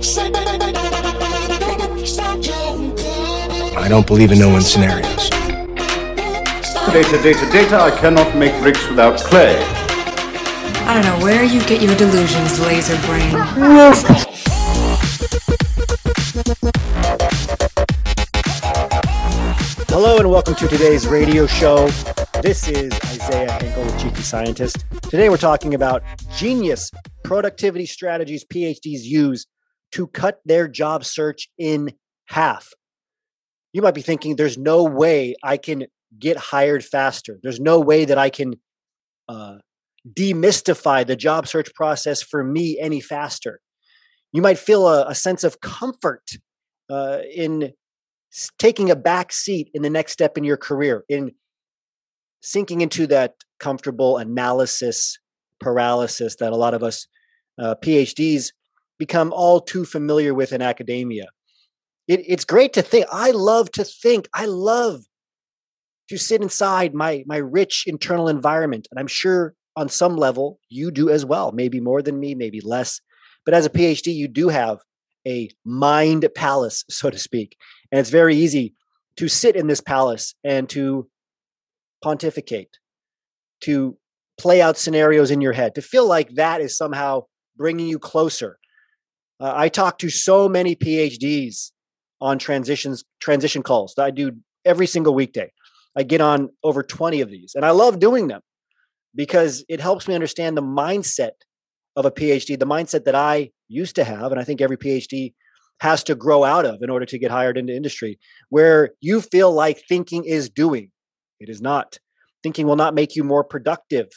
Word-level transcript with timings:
don't 3.88 4.06
believe 4.06 4.30
in 4.30 4.38
no 4.38 4.48
one 4.48 4.62
scenarios. 4.62 5.28
Data, 6.92 7.20
data, 7.20 7.50
data. 7.50 7.80
I 7.80 7.90
cannot 7.98 8.36
make 8.36 8.52
bricks 8.62 8.88
without 8.88 9.18
clay. 9.18 9.56
I 10.86 10.94
don't 10.94 11.04
know 11.04 11.18
where 11.24 11.42
you 11.42 11.60
get 11.66 11.82
your 11.82 11.96
delusions, 11.96 12.60
laser 12.60 12.96
brain. 13.08 13.30
Hello 19.88 20.18
and 20.18 20.30
welcome 20.30 20.54
to 20.54 20.68
today's 20.68 21.08
radio 21.08 21.44
show. 21.48 21.88
This 22.40 22.68
is 22.68 22.92
Isaiah 23.02 23.48
Hankel, 23.48 23.90
the 23.90 23.98
Cheeky 23.98 24.22
Scientist. 24.22 24.84
Today 25.10 25.28
we're 25.28 25.38
talking 25.38 25.74
about 25.74 26.04
genius 26.36 26.92
productivity 27.24 27.84
strategies 27.84 28.44
PhDs 28.44 29.02
use 29.02 29.48
to 29.92 30.06
cut 30.06 30.40
their 30.44 30.68
job 30.68 31.04
search 31.04 31.48
in 31.58 31.92
half. 32.26 32.70
You 33.72 33.82
might 33.82 33.94
be 33.94 34.02
thinking, 34.02 34.36
there's 34.36 34.58
no 34.58 34.84
way 34.84 35.34
I 35.42 35.56
can 35.56 35.86
get 36.18 36.36
hired 36.36 36.84
faster. 36.84 37.38
There's 37.42 37.60
no 37.60 37.80
way 37.80 38.04
that 38.04 38.18
I 38.18 38.30
can 38.30 38.54
uh, 39.28 39.56
demystify 40.08 41.06
the 41.06 41.16
job 41.16 41.46
search 41.46 41.74
process 41.74 42.22
for 42.22 42.42
me 42.42 42.78
any 42.80 43.00
faster. 43.00 43.60
You 44.32 44.42
might 44.42 44.58
feel 44.58 44.88
a, 44.88 45.06
a 45.08 45.14
sense 45.14 45.44
of 45.44 45.60
comfort 45.60 46.30
uh, 46.90 47.18
in 47.34 47.72
taking 48.58 48.90
a 48.90 48.96
back 48.96 49.32
seat 49.32 49.70
in 49.74 49.82
the 49.82 49.90
next 49.90 50.12
step 50.12 50.36
in 50.36 50.44
your 50.44 50.56
career, 50.56 51.04
in 51.08 51.32
sinking 52.40 52.80
into 52.80 53.06
that 53.08 53.34
comfortable 53.58 54.16
analysis 54.18 55.18
paralysis 55.60 56.36
that 56.36 56.52
a 56.52 56.56
lot 56.56 56.74
of 56.74 56.82
us 56.82 57.08
uh, 57.58 57.74
PhDs 57.82 58.52
become 58.98 59.32
all 59.32 59.60
too 59.60 59.84
familiar 59.84 60.34
with 60.34 60.52
in 60.52 60.62
academia. 60.62 61.26
It, 62.06 62.22
it's 62.26 62.44
great 62.44 62.72
to 62.74 62.82
think. 62.82 63.06
I 63.12 63.30
love 63.30 63.70
to 63.72 63.84
think. 63.84 64.28
I 64.34 64.46
love 64.46 65.02
to 66.08 66.18
sit 66.18 66.42
inside 66.42 66.94
my 66.94 67.22
my 67.26 67.36
rich 67.36 67.84
internal 67.86 68.28
environment, 68.28 68.88
and 68.90 68.98
I'm 68.98 69.06
sure 69.06 69.54
on 69.76 69.88
some 69.88 70.16
level 70.16 70.58
you 70.68 70.90
do 70.90 71.10
as 71.10 71.24
well. 71.24 71.52
Maybe 71.52 71.80
more 71.80 72.02
than 72.02 72.18
me, 72.18 72.34
maybe 72.34 72.60
less. 72.60 73.00
But 73.44 73.54
as 73.54 73.66
a 73.66 73.70
PhD, 73.70 74.14
you 74.14 74.26
do 74.26 74.48
have 74.48 74.78
a 75.26 75.50
mind 75.64 76.28
palace, 76.34 76.84
so 76.90 77.10
to 77.10 77.18
speak, 77.18 77.56
and 77.92 78.00
it's 78.00 78.10
very 78.10 78.36
easy 78.36 78.74
to 79.16 79.28
sit 79.28 79.56
in 79.56 79.66
this 79.66 79.80
palace 79.80 80.34
and 80.44 80.68
to 80.70 81.08
pontificate, 82.02 82.78
to 83.62 83.98
play 84.38 84.62
out 84.62 84.78
scenarios 84.78 85.30
in 85.30 85.40
your 85.40 85.52
head, 85.52 85.74
to 85.74 85.82
feel 85.82 86.06
like 86.06 86.30
that 86.34 86.60
is 86.60 86.76
somehow 86.76 87.24
bringing 87.56 87.88
you 87.88 87.98
closer. 87.98 88.58
Uh, 89.40 89.52
I 89.54 89.68
talk 89.68 89.98
to 89.98 90.10
so 90.10 90.48
many 90.48 90.74
PhDs 90.74 91.70
on 92.20 92.38
transitions 92.38 93.04
transition 93.20 93.62
calls 93.62 93.94
that 93.96 94.04
I 94.04 94.10
do 94.10 94.32
every 94.64 94.86
single 94.86 95.14
weekday. 95.14 95.52
I 95.96 96.02
get 96.02 96.20
on 96.20 96.50
over 96.62 96.82
20 96.82 97.20
of 97.20 97.30
these 97.30 97.52
and 97.54 97.64
I 97.64 97.70
love 97.70 97.98
doing 97.98 98.28
them 98.28 98.40
because 99.14 99.64
it 99.68 99.80
helps 99.80 100.06
me 100.08 100.14
understand 100.14 100.56
the 100.56 100.62
mindset 100.62 101.32
of 101.96 102.04
a 102.04 102.10
PhD, 102.10 102.58
the 102.58 102.66
mindset 102.66 103.04
that 103.04 103.14
I 103.14 103.50
used 103.68 103.96
to 103.96 104.04
have 104.04 104.32
and 104.32 104.40
I 104.40 104.44
think 104.44 104.60
every 104.60 104.76
PhD 104.76 105.34
has 105.80 106.02
to 106.04 106.14
grow 106.14 106.44
out 106.44 106.66
of 106.66 106.82
in 106.82 106.90
order 106.90 107.06
to 107.06 107.18
get 107.18 107.30
hired 107.30 107.56
into 107.56 107.74
industry 107.74 108.18
where 108.48 108.90
you 109.00 109.20
feel 109.20 109.52
like 109.52 109.82
thinking 109.88 110.24
is 110.24 110.50
doing. 110.50 110.90
It 111.40 111.48
is 111.48 111.60
not. 111.60 111.98
Thinking 112.42 112.66
will 112.66 112.76
not 112.76 112.94
make 112.94 113.16
you 113.16 113.24
more 113.24 113.44
productive 113.44 114.08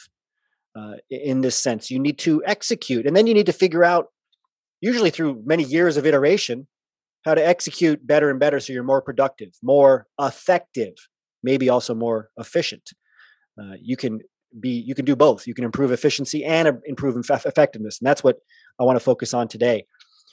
uh, 0.76 0.94
in 1.10 1.40
this 1.40 1.56
sense. 1.56 1.90
You 1.90 1.98
need 1.98 2.18
to 2.18 2.42
execute, 2.44 3.06
and 3.06 3.16
then 3.16 3.26
you 3.26 3.34
need 3.34 3.46
to 3.46 3.52
figure 3.52 3.84
out, 3.84 4.06
usually 4.82 5.08
through 5.08 5.42
many 5.46 5.62
years 5.62 5.96
of 5.96 6.04
iteration, 6.04 6.66
how 7.24 7.34
to 7.34 7.46
execute 7.46 8.06
better 8.06 8.28
and 8.28 8.38
better 8.38 8.60
so 8.60 8.74
you're 8.74 8.82
more 8.82 9.00
productive, 9.00 9.52
more 9.62 10.06
effective, 10.20 10.94
maybe 11.42 11.70
also 11.70 11.94
more 11.94 12.28
efficient. 12.36 12.90
Uh, 13.58 13.76
you 13.80 13.96
can 13.96 14.20
be 14.60 14.70
you 14.86 14.94
can 14.94 15.06
do 15.06 15.16
both. 15.16 15.46
You 15.46 15.54
can 15.54 15.64
improve 15.64 15.92
efficiency 15.92 16.44
and 16.44 16.80
improve 16.84 17.16
effectiveness, 17.16 18.00
and 18.00 18.06
that's 18.06 18.22
what 18.22 18.36
I 18.78 18.84
want 18.84 18.96
to 18.96 19.04
focus 19.04 19.32
on 19.32 19.48
today. 19.48 19.86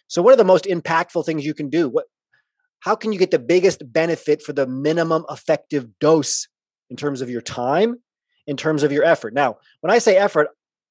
So, 0.08 0.22
what 0.22 0.34
are 0.34 0.38
the 0.38 0.44
most 0.44 0.66
impactful 0.66 1.26
things 1.26 1.46
you 1.46 1.54
can 1.54 1.70
do? 1.70 1.88
What, 1.88 2.06
how 2.82 2.96
can 2.96 3.14
you 3.14 3.20
get 3.20 3.32
the 3.32 3.40
biggest 3.40 3.82
benefit 3.94 4.42
for 4.42 4.54
the 4.54 4.68
minimum 4.68 5.26
effective 5.30 6.00
dose 6.00 6.48
in 6.90 6.98
terms 6.98 7.22
of 7.22 7.30
your 7.30 7.42
time, 7.42 7.98
in 8.48 8.58
terms 8.58 8.84
of 8.84 8.92
your 8.92 9.04
effort? 9.04 9.34
Now, 9.34 9.58
when 9.82 9.92
I 9.92 10.00
say 10.00 10.18
effort, 10.18 10.48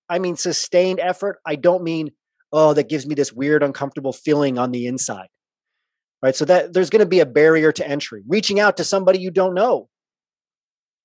I 0.08 0.18
mean 0.18 0.36
sustained 0.36 1.00
effort. 1.00 1.38
I 1.44 1.56
don't 1.56 1.82
mean, 1.82 2.10
oh, 2.52 2.74
that 2.74 2.88
gives 2.88 3.06
me 3.06 3.14
this 3.14 3.32
weird, 3.32 3.62
uncomfortable 3.62 4.12
feeling 4.12 4.58
on 4.58 4.72
the 4.72 4.86
inside. 4.86 5.28
Right. 6.22 6.34
So 6.34 6.44
that 6.46 6.72
there's 6.72 6.90
going 6.90 7.00
to 7.00 7.06
be 7.06 7.20
a 7.20 7.26
barrier 7.26 7.70
to 7.72 7.86
entry. 7.86 8.22
Reaching 8.26 8.58
out 8.58 8.76
to 8.78 8.84
somebody 8.84 9.20
you 9.20 9.30
don't 9.30 9.54
know 9.54 9.88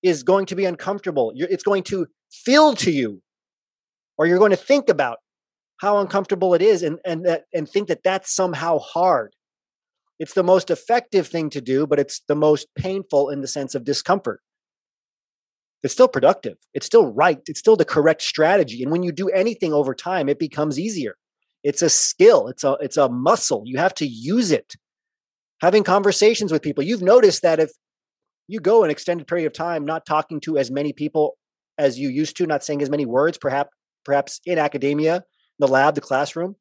is 0.02 0.24
going 0.24 0.48
to 0.48 0.56
be 0.56 0.66
uncomfortable. 0.66 1.32
it's 1.36 1.64
going 1.64 1.84
to 1.84 2.08
feel 2.32 2.74
to 2.76 2.92
you, 2.92 3.22
or 4.18 4.26
you're 4.26 4.40
going 4.40 4.52
to 4.52 4.58
think 4.58 4.90
about 4.90 5.20
how 5.84 5.98
uncomfortable 6.00 6.54
it 6.54 6.62
is 6.62 6.82
and 6.82 6.98
and 7.06 7.26
that 7.26 7.44
and 7.54 7.68
think 7.68 7.90
that 7.90 8.04
that's 8.04 8.34
somehow 8.34 8.80
hard 8.80 9.36
it's 10.18 10.34
the 10.34 10.44
most 10.44 10.70
effective 10.70 11.28
thing 11.28 11.50
to 11.50 11.60
do 11.60 11.86
but 11.86 12.00
it's 12.00 12.22
the 12.28 12.36
most 12.36 12.68
painful 12.76 13.30
in 13.30 13.42
the 13.42 13.48
sense 13.48 13.76
of 13.76 13.84
discomfort 13.84 14.40
it's 15.84 15.94
still 15.94 16.08
productive 16.08 16.56
it's 16.74 16.86
still 16.86 17.12
right 17.12 17.40
it's 17.48 17.60
still 17.60 17.76
the 17.76 17.84
correct 17.84 18.22
strategy 18.22 18.82
and 18.82 18.94
when 18.94 19.04
you 19.04 19.12
do 19.12 19.28
anything 19.30 19.74
over 19.74 19.94
time 19.94 20.30
it 20.30 20.40
becomes 20.40 20.80
easier 20.80 21.16
it's 21.64 21.82
a 21.82 21.90
skill. 21.90 22.48
It's 22.48 22.64
a 22.64 22.78
it's 22.82 22.98
a 22.98 23.10
muscle. 23.10 23.64
You 23.66 23.78
have 23.78 23.94
to 23.96 24.06
use 24.06 24.52
it. 24.52 24.74
Having 25.62 25.84
conversations 25.84 26.52
with 26.52 26.62
people 26.62 26.84
you've 26.84 27.02
noticed 27.02 27.42
that 27.42 27.60
if 27.60 27.72
you 28.48 28.60
go 28.60 28.84
an 28.84 28.90
extended 28.90 29.28
period 29.28 29.48
of 29.48 29.54
time 29.54 29.86
not 29.86 30.06
talking 30.06 30.42
to 30.42 30.58
as 30.58 30.70
many 30.70 30.92
people 30.92 31.38
as 31.78 31.98
you 31.98 32.10
used 32.10 32.36
to 32.38 32.46
not 32.46 32.64
saying 32.64 32.82
as 32.82 32.90
many 32.90 33.06
words 33.06 33.38
perhaps 33.38 33.70
perhaps 34.04 34.42
in 34.46 34.58
academia 34.58 35.24
the 35.60 35.68
lab, 35.68 35.96
the 35.96 36.02
classroom, 36.02 36.56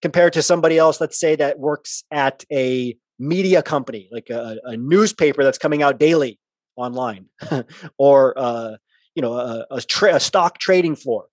compared 0.00 0.32
to 0.32 0.42
somebody 0.42 0.78
else, 0.78 1.00
let's 1.00 1.18
say 1.18 1.36
that 1.36 1.58
works 1.58 2.04
at 2.10 2.44
a 2.52 2.96
media 3.18 3.62
company, 3.62 4.08
like 4.10 4.30
a, 4.30 4.56
a 4.64 4.76
newspaper 4.76 5.44
that's 5.44 5.58
coming 5.58 5.82
out 5.82 5.98
daily 5.98 6.38
online, 6.76 7.26
or 7.98 8.34
uh, 8.36 8.76
you 9.14 9.22
know 9.22 9.34
a, 9.34 9.66
a, 9.70 9.80
tra- 9.80 10.16
a 10.16 10.20
stock 10.20 10.58
trading 10.58 10.96
floor. 10.96 11.26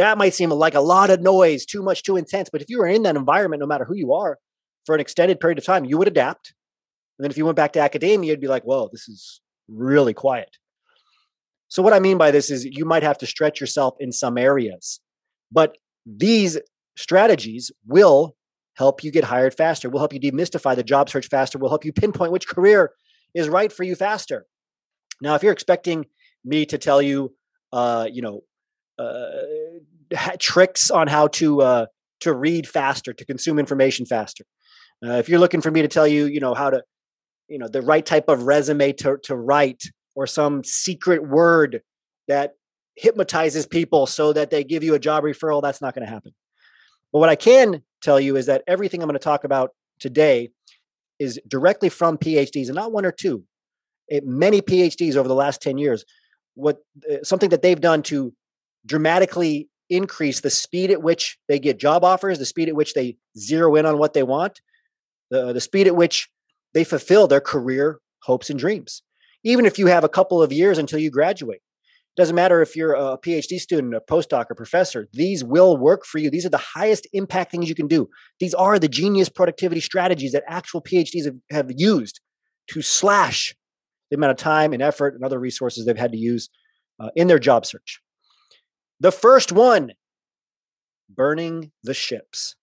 That 0.00 0.16
might 0.16 0.32
seem 0.32 0.48
like 0.48 0.74
a 0.74 0.80
lot 0.80 1.10
of 1.10 1.20
noise, 1.20 1.66
too 1.66 1.82
much, 1.82 2.02
too 2.02 2.16
intense. 2.16 2.48
But 2.50 2.62
if 2.62 2.70
you 2.70 2.78
were 2.78 2.86
in 2.86 3.02
that 3.02 3.16
environment, 3.16 3.60
no 3.60 3.66
matter 3.66 3.84
who 3.84 3.94
you 3.94 4.14
are, 4.14 4.38
for 4.86 4.94
an 4.94 5.00
extended 5.00 5.40
period 5.40 5.58
of 5.58 5.64
time, 5.64 5.84
you 5.84 5.98
would 5.98 6.08
adapt. 6.08 6.54
And 7.18 7.24
then 7.24 7.30
if 7.30 7.36
you 7.36 7.44
went 7.44 7.56
back 7.56 7.72
to 7.74 7.80
academia, 7.80 8.30
you'd 8.30 8.40
be 8.40 8.48
like, 8.48 8.62
"Whoa, 8.62 8.88
this 8.90 9.06
is 9.08 9.42
really 9.68 10.14
quiet." 10.14 10.56
So 11.68 11.82
what 11.82 11.92
I 11.92 12.00
mean 12.00 12.16
by 12.16 12.30
this 12.30 12.50
is 12.50 12.64
you 12.64 12.86
might 12.86 13.02
have 13.02 13.18
to 13.18 13.26
stretch 13.26 13.60
yourself 13.60 13.94
in 14.00 14.10
some 14.10 14.38
areas, 14.38 15.00
but 15.52 15.76
these 16.06 16.58
strategies 16.96 17.70
will 17.86 18.36
help 18.76 19.04
you 19.04 19.10
get 19.10 19.24
hired 19.24 19.52
faster, 19.52 19.90
will 19.90 19.98
help 19.98 20.14
you 20.14 20.20
demystify 20.20 20.74
the 20.74 20.82
job 20.82 21.10
search 21.10 21.28
faster, 21.28 21.58
will 21.58 21.68
help 21.68 21.84
you 21.84 21.92
pinpoint 21.92 22.32
which 22.32 22.48
career 22.48 22.92
is 23.34 23.50
right 23.50 23.70
for 23.70 23.84
you 23.84 23.94
faster. 23.94 24.46
Now, 25.20 25.34
if 25.34 25.42
you're 25.42 25.52
expecting 25.52 26.06
me 26.42 26.64
to 26.64 26.78
tell 26.78 27.02
you, 27.02 27.34
uh, 27.70 28.08
you 28.10 28.22
know, 28.22 28.44
uh, 29.00 30.36
tricks 30.38 30.90
on 30.90 31.08
how 31.08 31.28
to 31.28 31.62
uh, 31.62 31.86
to 32.20 32.34
read 32.34 32.68
faster, 32.68 33.12
to 33.12 33.24
consume 33.24 33.58
information 33.58 34.04
faster, 34.04 34.44
uh, 35.04 35.12
if 35.12 35.28
you're 35.28 35.38
looking 35.38 35.60
for 35.60 35.70
me 35.70 35.82
to 35.82 35.88
tell 35.88 36.06
you, 36.06 36.26
you 36.26 36.40
know, 36.40 36.54
how 36.54 36.70
to, 36.70 36.82
you 37.48 37.58
know, 37.58 37.68
the 37.68 37.82
right 37.82 38.04
type 38.04 38.28
of 38.28 38.42
resume 38.42 38.92
to 38.92 39.16
to 39.24 39.36
write, 39.36 39.82
or 40.14 40.26
some 40.26 40.62
secret 40.64 41.26
word 41.26 41.82
that 42.28 42.52
hypnotizes 42.96 43.66
people 43.66 44.06
so 44.06 44.32
that 44.32 44.50
they 44.50 44.62
give 44.62 44.82
you 44.82 44.94
a 44.94 44.98
job 44.98 45.24
referral, 45.24 45.62
that's 45.62 45.80
not 45.80 45.94
going 45.94 46.06
to 46.06 46.12
happen. 46.12 46.32
But 47.12 47.20
what 47.20 47.28
I 47.28 47.36
can 47.36 47.82
tell 48.02 48.20
you 48.20 48.36
is 48.36 48.46
that 48.46 48.62
everything 48.66 49.02
I'm 49.02 49.08
going 49.08 49.18
to 49.18 49.24
talk 49.24 49.44
about 49.44 49.70
today 49.98 50.50
is 51.18 51.40
directly 51.46 51.88
from 51.88 52.18
PhDs 52.18 52.66
and 52.66 52.74
not 52.74 52.92
one 52.92 53.06
or 53.06 53.12
two. 53.12 53.44
It, 54.08 54.26
many 54.26 54.60
PhDs 54.60 55.16
over 55.16 55.28
the 55.28 55.34
last 55.34 55.62
10 55.62 55.78
years, 55.78 56.04
what 56.54 56.78
uh, 57.10 57.18
something 57.22 57.50
that 57.50 57.62
they've 57.62 57.80
done 57.80 58.02
to 58.04 58.32
dramatically 58.86 59.68
increase 59.88 60.40
the 60.40 60.50
speed 60.50 60.90
at 60.90 61.02
which 61.02 61.38
they 61.48 61.58
get 61.58 61.78
job 61.78 62.04
offers, 62.04 62.38
the 62.38 62.46
speed 62.46 62.68
at 62.68 62.76
which 62.76 62.94
they 62.94 63.16
zero 63.38 63.74
in 63.74 63.86
on 63.86 63.98
what 63.98 64.14
they 64.14 64.22
want, 64.22 64.60
the, 65.30 65.52
the 65.52 65.60
speed 65.60 65.86
at 65.86 65.96
which 65.96 66.28
they 66.74 66.84
fulfill 66.84 67.26
their 67.26 67.40
career 67.40 68.00
hopes 68.22 68.50
and 68.50 68.58
dreams. 68.58 69.02
Even 69.42 69.66
if 69.66 69.78
you 69.78 69.86
have 69.86 70.04
a 70.04 70.08
couple 70.08 70.42
of 70.42 70.52
years 70.52 70.78
until 70.78 70.98
you 70.98 71.10
graduate, 71.10 71.60
doesn't 72.16 72.36
matter 72.36 72.60
if 72.60 72.76
you're 72.76 72.94
a 72.94 73.16
PhD 73.16 73.58
student, 73.58 73.94
a 73.94 74.00
postdoc, 74.00 74.46
a 74.50 74.54
professor, 74.54 75.08
these 75.12 75.42
will 75.44 75.76
work 75.76 76.04
for 76.04 76.18
you. 76.18 76.30
These 76.30 76.44
are 76.44 76.50
the 76.50 76.58
highest 76.58 77.06
impact 77.12 77.50
things 77.50 77.68
you 77.68 77.74
can 77.74 77.86
do. 77.86 78.08
These 78.40 78.52
are 78.54 78.78
the 78.78 78.88
genius 78.88 79.28
productivity 79.28 79.80
strategies 79.80 80.32
that 80.32 80.44
actual 80.46 80.82
PhDs 80.82 81.24
have, 81.24 81.36
have 81.50 81.70
used 81.74 82.20
to 82.72 82.82
slash 82.82 83.54
the 84.10 84.16
amount 84.16 84.32
of 84.32 84.36
time 84.36 84.72
and 84.72 84.82
effort 84.82 85.14
and 85.14 85.24
other 85.24 85.38
resources 85.38 85.86
they've 85.86 85.96
had 85.96 86.12
to 86.12 86.18
use 86.18 86.50
uh, 86.98 87.10
in 87.14 87.28
their 87.28 87.38
job 87.38 87.64
search. 87.64 88.00
The 89.00 89.12
first 89.12 89.50
one 89.52 89.92
burning 91.08 91.72
the 91.82 91.94
ships. 91.94 92.54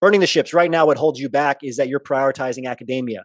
burning 0.00 0.20
the 0.20 0.26
ships 0.26 0.52
right 0.52 0.70
now 0.70 0.86
what 0.86 0.96
holds 0.96 1.20
you 1.20 1.28
back 1.28 1.58
is 1.62 1.76
that 1.76 1.88
you're 1.88 2.00
prioritizing 2.00 2.66
academia. 2.66 3.24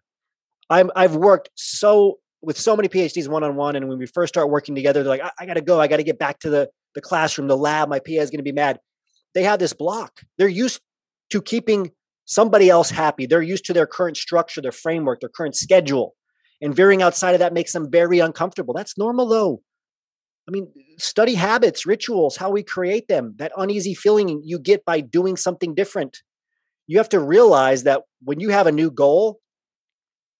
I'm 0.69 0.91
i've 0.95 1.15
worked 1.15 1.49
so 1.55 2.19
with 2.41 2.57
so 2.57 2.75
many 2.75 2.87
phds 2.87 3.27
one-on-one 3.27 3.75
and 3.75 3.89
when 3.89 3.97
we 3.97 4.05
first 4.05 4.33
start 4.33 4.49
working 4.49 4.75
together 4.75 5.01
they're 5.03 5.09
like 5.09 5.21
i, 5.21 5.31
I 5.39 5.45
gotta 5.45 5.61
go. 5.61 5.79
I 5.81 5.87
gotta 5.87 6.03
get 6.03 6.19
back 6.19 6.39
to 6.39 6.49
the 6.49 6.69
the 6.95 7.01
classroom 7.01 7.47
the 7.47 7.57
lab. 7.57 7.89
My 7.89 7.99
PI 7.99 8.13
is 8.13 8.29
gonna 8.31 8.43
be 8.43 8.51
mad. 8.51 8.79
They 9.33 9.43
have 9.43 9.59
this 9.59 9.73
block. 9.73 10.21
They're 10.37 10.47
used 10.47 10.81
to 11.31 11.41
keeping 11.41 11.91
somebody 12.25 12.69
else 12.69 12.89
happy. 12.91 13.25
They're 13.25 13.41
used 13.41 13.65
to 13.65 13.73
their 13.73 13.87
current 13.87 14.17
structure 14.17 14.61
their 14.61 14.71
framework 14.71 15.19
their 15.21 15.29
current 15.29 15.55
schedule 15.55 16.15
and 16.61 16.75
veering 16.75 17.01
outside 17.01 17.33
of 17.33 17.39
that 17.39 17.53
makes 17.53 17.73
them 17.73 17.89
very 17.91 18.19
uncomfortable. 18.19 18.73
That's 18.73 18.97
normal 18.97 19.27
though 19.27 19.61
I 20.49 20.51
mean, 20.51 20.73
study 20.97 21.35
habits, 21.35 21.85
rituals, 21.85 22.37
how 22.37 22.49
we 22.49 22.63
create 22.63 23.07
them, 23.07 23.35
that 23.37 23.51
uneasy 23.55 23.93
feeling 23.93 24.41
you 24.43 24.57
get 24.57 24.83
by 24.83 24.99
doing 24.99 25.37
something 25.37 25.75
different 25.75 26.23
you 26.89 26.97
have 26.97 27.09
to 27.09 27.19
realize 27.19 27.83
that 27.83 28.01
when 28.23 28.39
you 28.39 28.49
have 28.49 28.65
a 28.65 28.71
new 28.71 28.89
goal, 28.89 29.39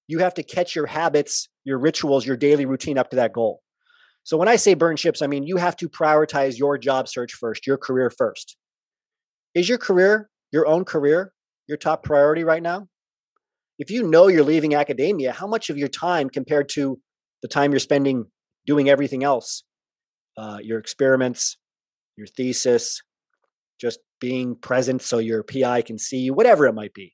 you 0.08 0.18
have 0.18 0.34
to 0.34 0.42
catch 0.42 0.76
your 0.76 0.88
habits, 0.88 1.48
your 1.64 1.78
rituals, 1.78 2.26
your 2.26 2.36
daily 2.36 2.66
routine 2.66 2.98
up 2.98 3.12
to 3.12 3.18
that 3.18 3.34
goal. 3.34 3.62
So 4.24 4.36
when 4.36 4.48
I 4.48 4.56
say 4.56 4.74
burn 4.74 4.96
ships, 4.96 5.22
I 5.22 5.28
mean 5.28 5.44
you 5.44 5.58
have 5.58 5.76
to 5.78 5.88
prioritize 5.88 6.58
your 6.58 6.80
job 6.80 7.08
search 7.08 7.34
first, 7.34 7.68
your 7.68 7.78
career 7.78 8.10
first. 8.10 8.58
Is 9.54 9.70
your 9.70 9.78
career, 9.78 10.32
your 10.52 10.66
own 10.66 10.86
career, 10.86 11.34
your 11.68 11.78
top 11.78 12.02
priority 12.02 12.44
right 12.44 12.64
now? 12.64 12.88
If 13.78 13.92
you 13.92 14.02
know 14.02 14.28
you're 14.28 14.44
leaving 14.44 14.74
academia, 14.74 15.34
how 15.34 15.46
much 15.46 15.70
of 15.70 15.78
your 15.78 15.88
time 15.88 16.32
compared 16.32 16.68
to 16.70 17.00
the 17.44 17.48
time 17.48 17.72
you're 17.72 17.80
spending 17.80 18.26
doing 18.66 18.90
everything 18.90 19.24
else, 19.24 19.64
uh, 20.40 20.58
your 20.62 20.80
experiments, 20.80 21.58
your 22.16 22.28
thesis, 22.28 23.02
just 23.80 24.00
being 24.22 24.56
present 24.56 25.02
so 25.02 25.18
your 25.18 25.44
PI 25.44 25.82
can 25.82 25.98
see 25.98 26.20
you, 26.20 26.34
whatever 26.34 26.66
it 26.66 26.74
might 26.74 26.94
be. 26.94 27.14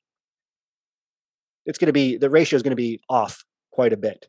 It's 1.64 1.78
going 1.78 1.88
to 1.88 1.92
be, 1.92 2.16
the 2.16 2.30
ratio 2.30 2.56
is 2.56 2.62
going 2.62 2.70
to 2.70 2.76
be 2.76 3.00
off 3.10 3.44
quite 3.72 3.92
a 3.92 3.96
bit. 3.96 4.28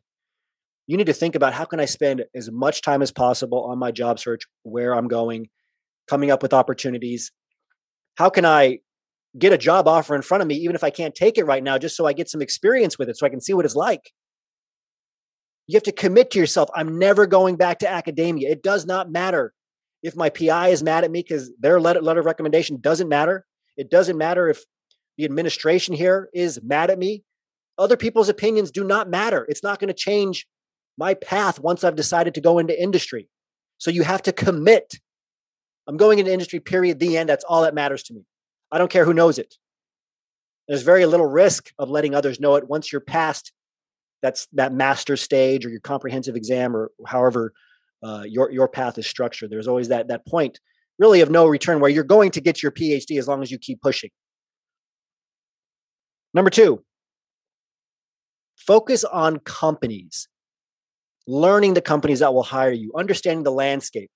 You 0.88 0.96
need 0.96 1.06
to 1.06 1.12
think 1.12 1.36
about 1.36 1.52
how 1.52 1.64
can 1.64 1.78
I 1.78 1.84
spend 1.84 2.24
as 2.34 2.50
much 2.50 2.82
time 2.82 3.00
as 3.00 3.12
possible 3.12 3.64
on 3.64 3.78
my 3.78 3.92
job 3.92 4.18
search, 4.18 4.42
where 4.64 4.94
I'm 4.94 5.06
going, 5.06 5.48
coming 6.08 6.32
up 6.32 6.42
with 6.42 6.52
opportunities. 6.52 7.30
How 8.16 8.30
can 8.30 8.44
I 8.44 8.78
get 9.38 9.52
a 9.52 9.58
job 9.58 9.86
offer 9.86 10.16
in 10.16 10.22
front 10.22 10.42
of 10.42 10.48
me, 10.48 10.56
even 10.56 10.74
if 10.74 10.82
I 10.82 10.90
can't 10.90 11.14
take 11.14 11.38
it 11.38 11.44
right 11.44 11.62
now, 11.62 11.78
just 11.78 11.96
so 11.96 12.06
I 12.06 12.14
get 12.14 12.28
some 12.28 12.42
experience 12.42 12.98
with 12.98 13.08
it, 13.08 13.16
so 13.16 13.26
I 13.26 13.30
can 13.30 13.40
see 13.40 13.52
what 13.52 13.64
it's 13.64 13.76
like? 13.76 14.12
You 15.68 15.76
have 15.76 15.84
to 15.84 15.92
commit 15.92 16.30
to 16.32 16.38
yourself. 16.38 16.70
I'm 16.74 16.98
never 16.98 17.26
going 17.26 17.56
back 17.56 17.78
to 17.80 17.88
academia. 17.88 18.50
It 18.50 18.62
does 18.62 18.86
not 18.86 19.10
matter 19.10 19.52
if 20.02 20.16
my 20.16 20.30
PI 20.30 20.68
is 20.68 20.82
mad 20.82 21.04
at 21.04 21.10
me 21.10 21.20
because 21.20 21.52
their 21.60 21.78
letter, 21.78 22.00
letter 22.00 22.20
of 22.20 22.26
recommendation 22.26 22.80
doesn't 22.80 23.08
matter. 23.08 23.44
It 23.76 23.90
doesn't 23.90 24.16
matter 24.16 24.48
if 24.48 24.64
the 25.18 25.26
administration 25.26 25.94
here 25.94 26.30
is 26.32 26.60
mad 26.62 26.90
at 26.90 26.98
me. 26.98 27.22
Other 27.76 27.98
people's 27.98 28.30
opinions 28.30 28.70
do 28.70 28.82
not 28.82 29.10
matter. 29.10 29.44
It's 29.48 29.62
not 29.62 29.78
going 29.78 29.88
to 29.88 29.94
change 29.94 30.46
my 30.96 31.12
path 31.12 31.60
once 31.60 31.84
I've 31.84 31.94
decided 31.96 32.34
to 32.34 32.40
go 32.40 32.58
into 32.58 32.80
industry. 32.80 33.28
So 33.76 33.90
you 33.90 34.02
have 34.02 34.22
to 34.22 34.32
commit. 34.32 34.94
I'm 35.86 35.98
going 35.98 36.18
into 36.18 36.32
industry, 36.32 36.60
period, 36.60 36.98
the 36.98 37.16
end. 37.18 37.28
That's 37.28 37.44
all 37.44 37.62
that 37.62 37.74
matters 37.74 38.02
to 38.04 38.14
me. 38.14 38.24
I 38.72 38.78
don't 38.78 38.90
care 38.90 39.04
who 39.04 39.14
knows 39.14 39.38
it. 39.38 39.56
There's 40.66 40.82
very 40.82 41.04
little 41.06 41.26
risk 41.26 41.72
of 41.78 41.90
letting 41.90 42.14
others 42.14 42.40
know 42.40 42.56
it 42.56 42.68
once 42.68 42.90
you're 42.90 43.00
past 43.00 43.52
that's 44.22 44.46
that 44.52 44.72
master 44.72 45.16
stage 45.16 45.64
or 45.64 45.70
your 45.70 45.80
comprehensive 45.80 46.36
exam 46.36 46.76
or 46.76 46.90
however 47.06 47.52
uh, 48.02 48.24
your 48.26 48.50
your 48.50 48.68
path 48.68 48.98
is 48.98 49.06
structured. 49.06 49.50
There's 49.50 49.68
always 49.68 49.88
that 49.88 50.08
that 50.08 50.26
point, 50.26 50.60
really, 50.98 51.20
of 51.20 51.30
no 51.30 51.46
return 51.46 51.80
where 51.80 51.90
you're 51.90 52.04
going 52.04 52.30
to 52.32 52.40
get 52.40 52.62
your 52.62 52.72
PhD 52.72 53.18
as 53.18 53.28
long 53.28 53.42
as 53.42 53.50
you 53.50 53.58
keep 53.58 53.80
pushing. 53.80 54.10
Number 56.34 56.50
two, 56.50 56.84
focus 58.56 59.02
on 59.04 59.38
companies, 59.40 60.28
learning 61.26 61.74
the 61.74 61.80
companies 61.80 62.20
that 62.20 62.34
will 62.34 62.42
hire 62.42 62.72
you, 62.72 62.92
understanding 62.96 63.44
the 63.44 63.52
landscape. 63.52 64.10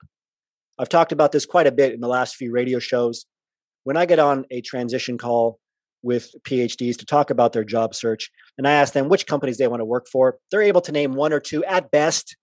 I've 0.79 0.89
talked 0.89 1.13
about 1.13 1.33
this 1.33 1.47
quite 1.47 1.67
a 1.67 1.73
bit 1.73 1.93
in 1.93 2.01
the 2.01 2.09
last 2.09 2.37
few 2.37 2.53
radio 2.53 2.79
shows. 2.79 3.27
When 3.85 3.97
I 3.97 4.07
get 4.07 4.19
on 4.19 4.45
a 4.51 4.61
transition 4.61 5.19
call 5.19 5.59
with 6.03 6.35
PhDs 6.43 6.97
to 6.99 7.07
talk 7.07 7.31
about 7.31 7.53
their 7.53 7.65
job 7.65 7.95
search, 7.95 8.31
and 8.59 8.67
I 8.67 8.73
ask 8.73 8.93
them 8.93 9.09
which 9.09 9.27
companies 9.27 9.59
they 9.59 9.69
want 9.69 9.81
to 9.81 9.85
work 9.85 10.07
for, 10.11 10.39
they're 10.51 10.63
able 10.63 10.81
to 10.83 10.93
name 10.93 11.15
one 11.15 11.33
or 11.33 11.41
two 11.41 11.65
at 11.65 11.91
best 11.91 12.37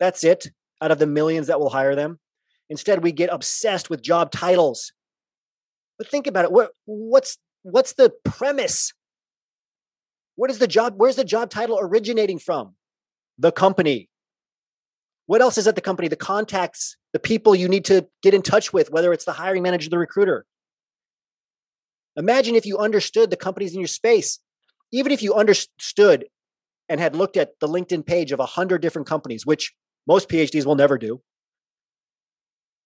that's 0.00 0.24
it 0.24 0.50
out 0.80 0.90
of 0.90 0.98
the 0.98 1.06
millions 1.06 1.46
that 1.46 1.60
will 1.60 1.68
hire 1.68 1.94
them. 1.94 2.18
Instead, 2.70 3.04
we 3.04 3.12
get 3.12 3.28
obsessed 3.30 3.90
with 3.90 4.02
job 4.02 4.32
titles. 4.32 4.92
But 5.98 6.08
think 6.08 6.26
about 6.26 6.46
it. 6.46 6.52
What, 6.52 6.70
what's 6.86 7.36
what's 7.62 7.92
the 7.92 8.12
premise? 8.24 8.94
What 10.36 10.50
is 10.50 10.58
the 10.58 10.66
job? 10.66 10.94
Where's 10.96 11.16
the 11.16 11.24
job 11.24 11.50
title 11.50 11.78
originating 11.80 12.38
from? 12.38 12.74
The 13.38 13.52
company. 13.52 14.08
What 15.26 15.42
else 15.42 15.58
is 15.58 15.68
at 15.68 15.74
the 15.74 15.80
company? 15.82 16.08
The 16.08 16.16
contacts, 16.16 16.96
the 17.12 17.18
people 17.18 17.54
you 17.54 17.68
need 17.68 17.84
to 17.84 18.08
get 18.22 18.32
in 18.32 18.42
touch 18.42 18.72
with, 18.72 18.90
whether 18.90 19.12
it's 19.12 19.26
the 19.26 19.34
hiring 19.34 19.62
manager, 19.62 19.90
the 19.90 19.98
recruiter. 19.98 20.46
Imagine 22.16 22.54
if 22.54 22.66
you 22.66 22.78
understood 22.78 23.30
the 23.30 23.36
companies 23.36 23.72
in 23.72 23.80
your 23.80 23.88
space. 23.88 24.38
Even 24.92 25.12
if 25.12 25.22
you 25.22 25.34
understood 25.34 26.26
and 26.88 27.00
had 27.00 27.14
looked 27.14 27.36
at 27.36 27.58
the 27.60 27.68
LinkedIn 27.68 28.04
page 28.04 28.32
of 28.32 28.40
a 28.40 28.46
hundred 28.46 28.82
different 28.82 29.06
companies, 29.06 29.46
which 29.46 29.72
most 30.06 30.28
PhDs 30.28 30.66
will 30.66 30.74
never 30.74 30.98
do. 30.98 31.22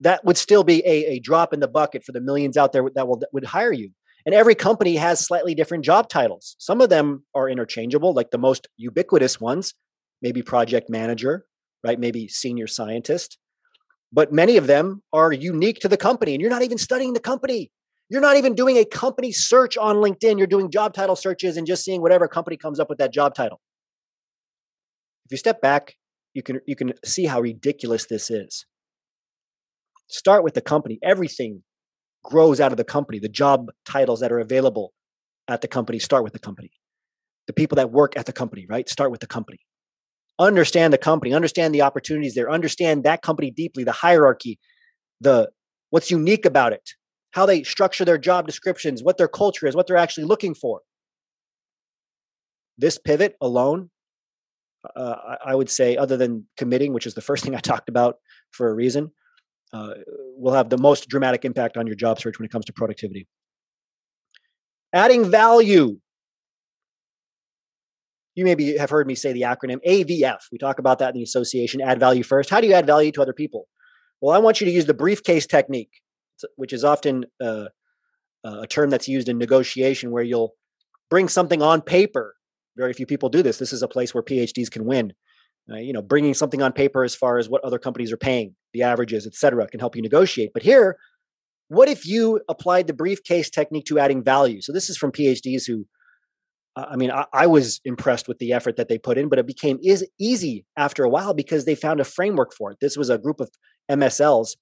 That 0.01 0.25
would 0.25 0.37
still 0.37 0.65
be 0.65 0.85
a, 0.85 1.15
a 1.15 1.19
drop 1.19 1.55
in 1.55 1.61
the 1.61 1.69
bucket 1.69 2.05
for 2.05 2.13
the 2.13 2.21
millions 2.21 2.57
out 2.57 2.73
there 2.73 2.91
that 2.95 3.09
will 3.09 3.19
that 3.21 3.31
would 3.33 3.47
hire 3.47 3.73
you. 3.73 3.91
And 4.27 4.35
every 4.35 4.55
company 4.55 4.97
has 4.97 5.25
slightly 5.25 5.55
different 5.55 5.85
job 5.85 6.09
titles. 6.09 6.57
Some 6.59 6.81
of 6.81 6.91
them 6.91 7.25
are 7.35 7.49
interchangeable, 7.49 8.13
like 8.13 8.31
the 8.31 8.39
most 8.39 8.69
ubiquitous 8.77 9.41
ones, 9.41 9.75
maybe 10.23 10.43
project 10.43 10.91
manager, 10.91 11.47
right? 11.83 11.99
Maybe 11.99 12.29
senior 12.29 12.67
scientist. 12.67 13.39
But 14.13 14.33
many 14.33 14.57
of 14.57 14.67
them 14.67 15.03
are 15.13 15.33
unique 15.33 15.81
to 15.81 15.89
the 15.89 15.97
company, 15.97 16.35
and 16.35 16.41
you're 16.41 16.51
not 16.51 16.63
even 16.63 16.79
studying 16.79 17.15
the 17.15 17.21
company. 17.21 17.71
You're 18.09 18.21
not 18.21 18.37
even 18.37 18.55
doing 18.55 18.77
a 18.77 18.85
company 18.85 19.33
search 19.33 19.77
on 19.77 19.97
LinkedIn. 19.97 20.39
You're 20.39 20.47
doing 20.47 20.71
job 20.71 20.95
title 20.95 21.17
searches 21.17 21.57
and 21.57 21.67
just 21.67 21.85
seeing 21.85 22.03
whatever 22.03 22.29
company 22.29 22.57
comes 22.57 22.79
up 22.79 22.89
with 22.89 22.99
that 22.99 23.13
job 23.13 23.35
title. 23.35 23.61
If 25.25 25.33
you 25.33 25.39
step 25.39 25.61
back 25.61 25.95
you 26.35 26.43
can 26.43 26.61
you 26.67 26.77
can 26.77 26.93
see 27.05 27.27
how 27.27 27.41
ridiculous 27.41 28.07
this 28.07 28.31
is. 28.31 28.67
Start 30.09 30.45
with 30.45 30.55
the 30.55 30.61
company. 30.61 30.99
Everything 31.03 31.63
grows 32.23 32.61
out 32.61 32.73
of 32.73 32.77
the 32.77 32.85
company. 32.85 33.19
The 33.19 33.29
job 33.29 33.71
titles 33.87 34.21
that 34.21 34.33
are 34.33 34.41
available 34.41 34.93
at 35.49 35.61
the 35.61 35.69
company 35.69 35.99
start 35.99 36.25
with 36.25 36.33
the 36.33 36.39
company. 36.39 36.73
The 37.47 37.53
people 37.53 37.77
that 37.77 37.91
work 37.91 38.17
at 38.17 38.27
the 38.27 38.33
company, 38.33 38.67
right? 38.69 38.89
Start 38.89 39.11
with 39.11 39.21
the 39.21 39.27
company. 39.27 39.61
Understand 40.39 40.93
the 40.93 40.99
company, 40.99 41.33
understand 41.33 41.73
the 41.75 41.83
opportunities 41.83 42.35
there, 42.35 42.51
understand 42.51 43.05
that 43.05 43.23
company 43.23 43.53
deeply, 43.53 43.85
the 43.85 43.93
hierarchy, 43.93 44.59
the 45.21 45.51
what's 45.91 46.11
unique 46.11 46.45
about 46.45 46.73
it, 46.73 46.91
how 47.35 47.47
they 47.47 47.63
structure 47.63 48.05
their 48.05 48.19
job 48.19 48.47
descriptions, 48.47 49.03
what 49.03 49.19
their 49.19 49.29
culture 49.29 49.67
is, 49.67 49.77
what 49.77 49.87
they're 49.87 49.97
actually 49.97 50.25
looking 50.25 50.55
for. 50.55 50.81
This 52.79 52.99
pivot 52.99 53.37
alone 53.41 53.91
uh, 54.97 55.37
I 55.45 55.55
would 55.55 55.71
say, 55.71 55.97
other 55.97 56.17
than 56.17 56.47
committing, 56.57 56.93
which 56.93 57.07
is 57.07 57.15
the 57.15 57.21
first 57.21 57.45
thing 57.45 57.55
I 57.55 57.61
talked 57.61 57.89
about 57.89 58.17
for 58.51 58.69
a 58.69 58.75
reason, 58.75 59.13
uh, 59.73 59.95
will 60.37 60.55
have 60.55 60.71
the 60.71 60.79
most 60.79 61.09
dramatic 61.09 61.45
impact 61.45 61.77
on 61.77 61.87
your 61.87 61.97
job 61.97 62.21
search 62.21 62.39
when 62.39 62.47
it 62.47 62.53
comes 62.53 62.65
to 62.67 62.73
productivity. 62.73 63.27
Adding 64.93 65.29
value. 65.31 65.99
You 68.37 68.45
maybe 68.45 68.77
have 68.77 68.91
heard 68.91 69.07
me 69.07 69.15
say 69.15 69.33
the 69.33 69.43
acronym 69.43 69.79
AVF. 69.87 70.39
We 70.51 70.59
talk 70.59 70.79
about 70.79 70.99
that 70.99 71.11
in 71.11 71.15
the 71.15 71.23
association 71.23 71.81
add 71.81 72.01
value 72.01 72.25
first. 72.25 72.51
How 72.51 72.61
do 72.61 72.67
you 72.67 72.75
add 72.75 72.87
value 72.87 73.13
to 73.13 73.23
other 73.23 73.33
people? 73.33 73.69
Well, 74.21 74.35
I 74.35 74.39
want 74.39 74.61
you 74.61 74.65
to 74.65 74.73
use 74.73 74.87
the 74.87 74.95
briefcase 74.95 75.47
technique, 75.47 75.91
which 76.57 76.73
is 76.73 76.85
often 76.85 77.25
uh, 77.41 77.67
a 78.45 78.67
term 78.67 78.91
that's 78.91 79.09
used 79.09 79.29
in 79.29 79.39
negotiation 79.39 80.11
where 80.11 80.23
you'll 80.23 80.55
bring 81.11 81.29
something 81.29 81.63
on 81.63 81.81
paper 81.81 82.35
very 82.77 82.93
few 82.93 83.07
people 83.07 83.29
do 83.29 83.43
this. 83.43 83.59
This 83.59 83.73
is 83.73 83.83
a 83.83 83.89
place 83.89 84.15
where 84.15 84.23
PhDs 84.23 84.71
can 84.71 84.85
win. 84.85 85.13
Uh, 85.71 85.77
you 85.77 85.93
know, 85.93 86.03
bringing 86.03 86.35
something 86.35 86.61
on 86.61 86.73
paper 86.73 87.05
as 87.05 87.15
far 87.15 87.39
as 87.39 87.49
what 87.49 87.65
other 87.65 87.79
companies 87.79 88.13
are 88.13 88.19
paying, 88.19 88.55
the 88.75 88.83
averages, 88.83 89.27
et 89.27 89.35
cetera, 89.35 89.67
can 89.67 89.81
help 89.81 89.97
you 89.97 90.03
negotiate. 90.03 90.51
But 90.53 90.63
here, 90.63 90.99
what 91.69 91.89
if 91.89 92.07
you 92.07 92.41
applied 92.51 92.87
the 92.87 92.93
briefcase 92.93 93.49
technique 93.49 93.87
to 93.87 93.99
adding 93.99 94.23
value? 94.23 94.61
So 94.61 94.73
this 94.73 94.91
is 94.91 94.99
from 94.99 95.11
PhDs 95.11 95.67
who, 95.67 95.87
I 96.77 96.97
mean, 96.97 97.11
I, 97.11 97.25
I, 97.33 97.47
was 97.47 97.81
impressed 97.85 98.29
with 98.29 98.39
the 98.39 98.53
effort 98.53 98.77
that 98.77 98.89
they 98.89 98.99
put 98.99 99.17
in, 99.17 99.31
but 99.31 99.39
it 99.39 99.47
became 99.47 99.79
is 99.83 100.07
easy 100.21 100.67
after 100.77 101.03
a 101.05 101.09
while 101.09 101.33
because 101.33 101.65
they 101.65 101.77
found 101.77 102.01
a 102.01 102.05
framework 102.05 102.53
for 102.53 102.73
it. 102.73 102.79
This 102.81 102.97
was 102.97 103.09
a 103.09 103.17
group 103.17 103.41
of 103.41 103.49
MSLs 103.91 104.57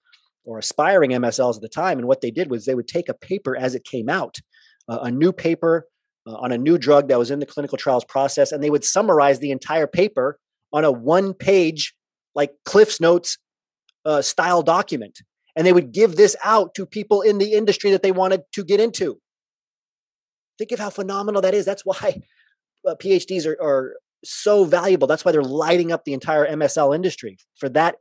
or 0.44 0.58
aspiring 0.58 1.11
MSLs 1.11 1.56
at 1.56 1.62
the 1.62 1.68
time, 1.68 1.99
and 1.99 2.08
what 2.08 2.20
they 2.20 2.30
did 2.30 2.50
was 2.50 2.64
they 2.64 2.75
would 2.75 2.88
take 2.88 3.08
a 3.08 3.14
paper 3.14 3.56
as 3.56 3.75
it 3.75 3.84
came 3.84 4.08
out, 4.08 4.38
uh, 4.88 5.00
a 5.02 5.11
new 5.11 5.32
paper 5.32 5.87
uh, 6.26 6.34
on 6.34 6.52
a 6.52 6.58
new 6.58 6.78
drug 6.78 7.08
that 7.08 7.18
was 7.18 7.30
in 7.30 7.38
the 7.38 7.46
clinical 7.46 7.78
trials 7.78 8.04
process, 8.04 8.52
and 8.52 8.62
they 8.62 8.70
would 8.70 8.84
summarize 8.84 9.38
the 9.38 9.50
entire 9.50 9.87
paper 9.87 10.38
on 10.72 10.84
a 10.84 10.90
one 10.90 11.34
page, 11.34 11.94
like 12.34 12.52
Cliff's 12.64 13.00
Notes 13.00 13.38
uh, 14.04 14.22
style 14.22 14.62
document. 14.62 15.20
And 15.54 15.66
they 15.66 15.72
would 15.72 15.92
give 15.92 16.16
this 16.16 16.34
out 16.42 16.75
to 16.76 16.87
people 16.87 17.20
in 17.20 17.38
the 17.38 17.52
industry 17.52 17.90
that 17.90 18.02
they 18.02 18.12
wanted 18.12 18.42
to 18.54 18.64
get 18.64 18.80
into. 18.80 19.18
Think 20.58 20.72
of 20.72 20.78
how 20.78 20.90
phenomenal 20.90 21.42
that 21.42 21.54
is. 21.54 21.66
That's 21.66 21.84
why 21.84 22.22
uh, 22.87 22.94
PhDs 22.94 23.46
are, 23.46 23.61
are 23.62 23.96
so 24.25 24.64
valuable. 24.64 25.06
That's 25.06 25.25
why 25.25 25.32
they're 25.32 25.42
lighting 25.42 25.92
up 25.92 26.04
the 26.04 26.14
entire 26.14 26.46
MSL 26.46 26.94
industry 26.94 27.37
for 27.58 27.68
that 27.70 27.96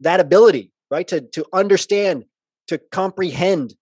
that 0.00 0.20
ability, 0.20 0.72
right? 0.90 1.06
To 1.08 1.20
to 1.20 1.44
understand, 1.52 2.24
to 2.68 2.78
comprehend 2.90 3.74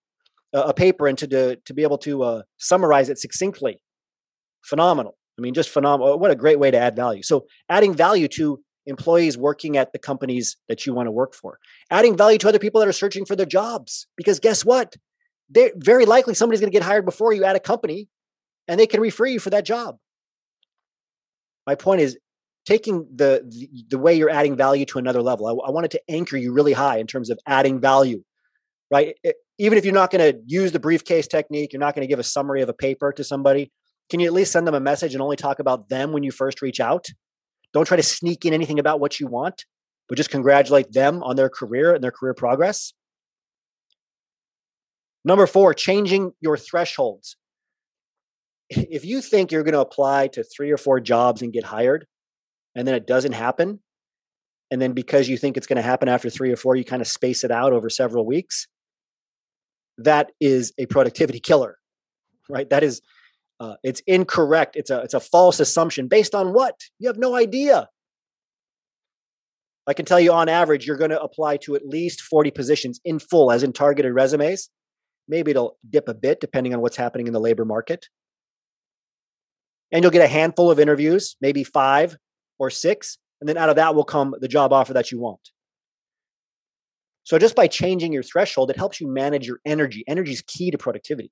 a, 0.53 0.61
a 0.61 0.73
paper, 0.73 1.07
and 1.07 1.17
to, 1.17 1.27
to 1.27 1.55
to 1.57 1.73
be 1.73 1.83
able 1.83 1.97
to 1.99 2.23
uh, 2.23 2.41
summarize 2.57 3.09
it 3.09 3.19
succinctly. 3.19 3.81
Phenomenal. 4.63 5.17
I 5.37 5.41
mean, 5.41 5.53
just 5.53 5.69
phenomenal. 5.69 6.17
What 6.17 6.31
a 6.31 6.35
great 6.35 6.59
way 6.59 6.71
to 6.71 6.77
add 6.77 6.95
value. 6.95 7.23
So, 7.23 7.45
adding 7.69 7.93
value 7.93 8.27
to 8.29 8.59
employees 8.85 9.37
working 9.37 9.77
at 9.77 9.91
the 9.91 9.99
companies 9.99 10.57
that 10.69 10.85
you 10.85 10.93
want 10.93 11.07
to 11.07 11.11
work 11.11 11.33
for, 11.33 11.59
adding 11.89 12.15
value 12.15 12.37
to 12.37 12.47
other 12.47 12.59
people 12.59 12.79
that 12.79 12.87
are 12.87 12.93
searching 12.93 13.25
for 13.25 13.35
their 13.35 13.45
jobs. 13.45 14.07
Because 14.15 14.39
guess 14.39 14.63
what? 14.63 14.95
They're 15.49 15.71
very 15.75 16.05
likely 16.05 16.33
somebody's 16.33 16.59
going 16.59 16.71
to 16.71 16.75
get 16.75 16.85
hired 16.85 17.05
before 17.05 17.33
you 17.33 17.43
at 17.43 17.55
a 17.55 17.59
company, 17.59 18.07
and 18.67 18.79
they 18.79 18.87
can 18.87 19.01
refer 19.01 19.25
you 19.25 19.39
for 19.39 19.49
that 19.51 19.65
job. 19.65 19.97
My 21.67 21.75
point 21.75 22.01
is 22.01 22.17
taking 22.65 23.07
the 23.13 23.43
the, 23.47 23.69
the 23.89 23.97
way 23.97 24.13
you're 24.13 24.29
adding 24.29 24.55
value 24.55 24.85
to 24.85 24.99
another 24.99 25.21
level. 25.21 25.47
I, 25.47 25.67
I, 25.67 25.71
wanted 25.71 25.91
to 25.91 26.01
anchor 26.09 26.37
you 26.37 26.51
really 26.51 26.73
high 26.73 26.97
in 26.97 27.07
terms 27.07 27.29
of 27.29 27.39
adding 27.45 27.79
value, 27.79 28.23
right? 28.91 29.15
It, 29.23 29.35
even 29.57 29.77
if 29.77 29.85
you're 29.85 29.93
not 29.93 30.11
going 30.11 30.33
to 30.33 30.39
use 30.45 30.71
the 30.71 30.79
briefcase 30.79 31.27
technique, 31.27 31.71
you're 31.71 31.79
not 31.79 31.95
going 31.95 32.05
to 32.05 32.11
give 32.11 32.19
a 32.19 32.23
summary 32.23 32.61
of 32.61 32.69
a 32.69 32.73
paper 32.73 33.13
to 33.13 33.23
somebody. 33.23 33.71
Can 34.09 34.19
you 34.19 34.27
at 34.27 34.33
least 34.33 34.51
send 34.51 34.67
them 34.67 34.75
a 34.75 34.79
message 34.79 35.13
and 35.13 35.21
only 35.21 35.37
talk 35.37 35.59
about 35.59 35.89
them 35.89 36.11
when 36.11 36.23
you 36.23 36.31
first 36.31 36.61
reach 36.61 36.79
out? 36.79 37.07
Don't 37.73 37.85
try 37.85 37.97
to 37.97 38.03
sneak 38.03 38.45
in 38.45 38.53
anything 38.53 38.79
about 38.79 38.99
what 38.99 39.19
you 39.19 39.27
want, 39.27 39.65
but 40.07 40.17
just 40.17 40.29
congratulate 40.29 40.91
them 40.91 41.23
on 41.23 41.35
their 41.35 41.49
career 41.49 41.93
and 41.93 42.03
their 42.03 42.11
career 42.11 42.33
progress. 42.33 42.93
Number 45.23 45.47
four, 45.47 45.73
changing 45.73 46.33
your 46.39 46.57
thresholds. 46.57 47.37
If 48.69 49.05
you 49.05 49.21
think 49.21 49.51
you're 49.51 49.63
going 49.63 49.73
to 49.73 49.79
apply 49.79 50.27
to 50.29 50.43
three 50.43 50.71
or 50.71 50.77
four 50.77 50.99
jobs 50.99 51.41
and 51.41 51.51
get 51.51 51.63
hired, 51.63 52.05
and 52.75 52.87
then 52.87 52.95
it 52.95 53.07
doesn't 53.07 53.31
happen, 53.31 53.79
and 54.71 54.81
then 54.81 54.93
because 54.93 55.29
you 55.29 55.37
think 55.37 55.57
it's 55.57 55.67
going 55.67 55.77
to 55.77 55.81
happen 55.81 56.09
after 56.09 56.29
three 56.29 56.51
or 56.51 56.55
four, 56.55 56.75
you 56.75 56.83
kind 56.83 57.01
of 57.01 57.07
space 57.07 57.43
it 57.43 57.51
out 57.51 57.73
over 57.73 57.89
several 57.89 58.25
weeks, 58.25 58.67
that 59.97 60.31
is 60.41 60.73
a 60.77 60.85
productivity 60.87 61.39
killer, 61.39 61.77
right? 62.49 62.69
That 62.69 62.83
is 62.83 63.01
uh, 63.59 63.75
it's 63.83 64.01
incorrect. 64.05 64.75
It's 64.75 64.89
a 64.89 64.99
it's 65.01 65.13
a 65.13 65.19
false 65.19 65.59
assumption 65.59 66.07
based 66.07 66.35
on 66.35 66.53
what? 66.53 66.75
You 66.99 67.07
have 67.07 67.17
no 67.17 67.35
idea. 67.35 67.89
I 69.87 69.93
can 69.93 70.05
tell 70.05 70.19
you 70.19 70.33
on 70.33 70.49
average, 70.49 70.87
you're 70.87 70.97
going 70.97 71.11
to 71.11 71.21
apply 71.21 71.57
to 71.57 71.75
at 71.75 71.85
least 71.85 72.21
40 72.21 72.49
positions 72.51 72.99
in 73.05 73.19
full, 73.19 73.51
as 73.51 73.61
in 73.61 73.71
targeted 73.71 74.13
resumes. 74.13 74.69
Maybe 75.27 75.51
it'll 75.51 75.77
dip 75.87 76.09
a 76.09 76.13
bit 76.13 76.41
depending 76.41 76.73
on 76.73 76.81
what's 76.81 76.97
happening 76.97 77.27
in 77.27 77.33
the 77.33 77.39
labor 77.39 77.65
market. 77.65 78.07
And 79.91 80.03
you'll 80.03 80.11
get 80.11 80.23
a 80.23 80.27
handful 80.27 80.71
of 80.71 80.79
interviews, 80.79 81.35
maybe 81.39 81.63
five 81.63 82.17
or 82.59 82.69
six. 82.69 83.17
And 83.41 83.49
then 83.49 83.57
out 83.57 83.69
of 83.69 83.75
that 83.75 83.95
will 83.95 84.05
come 84.05 84.35
the 84.39 84.47
job 84.47 84.71
offer 84.73 84.93
that 84.93 85.11
you 85.11 85.19
want. 85.19 85.51
So 87.23 87.39
just 87.39 87.55
by 87.55 87.67
changing 87.67 88.13
your 88.13 88.23
threshold, 88.23 88.69
it 88.69 88.77
helps 88.77 89.01
you 89.01 89.07
manage 89.07 89.47
your 89.47 89.59
energy. 89.65 90.03
Energy 90.07 90.31
is 90.31 90.41
key 90.41 90.71
to 90.71 90.77
productivity 90.77 91.31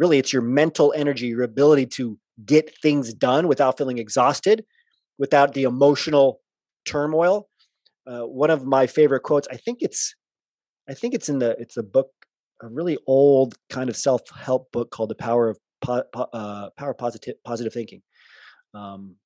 really 0.00 0.18
it's 0.18 0.32
your 0.32 0.42
mental 0.42 0.92
energy, 0.96 1.26
your 1.26 1.42
ability 1.42 1.84
to 1.84 2.18
get 2.46 2.74
things 2.78 3.12
done 3.12 3.46
without 3.46 3.76
feeling 3.76 3.98
exhausted, 3.98 4.64
without 5.18 5.52
the 5.52 5.64
emotional 5.64 6.40
turmoil. 6.86 7.48
Uh, 8.06 8.22
one 8.22 8.50
of 8.50 8.64
my 8.64 8.86
favorite 8.86 9.20
quotes, 9.20 9.46
I 9.52 9.56
think 9.56 9.82
it's, 9.82 10.14
I 10.88 10.94
think 10.94 11.12
it's 11.12 11.28
in 11.28 11.38
the, 11.38 11.54
it's 11.60 11.76
a 11.76 11.82
book, 11.82 12.08
a 12.62 12.66
really 12.66 12.96
old 13.06 13.54
kind 13.68 13.90
of 13.90 13.96
self 13.96 14.22
help 14.34 14.72
book 14.72 14.90
called 14.90 15.10
The 15.10 15.14
Power 15.14 15.50
of 15.50 15.58
po- 15.82 16.06
uh, 16.14 16.70
Power 16.78 16.94
Positive 16.94 17.34
Positive 17.44 17.72
Thinking. 17.72 18.02
Um, 18.72 19.16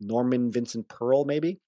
Norman 0.00 0.50
Vincent 0.52 0.88
Peale, 0.88 1.24
maybe. 1.24 1.58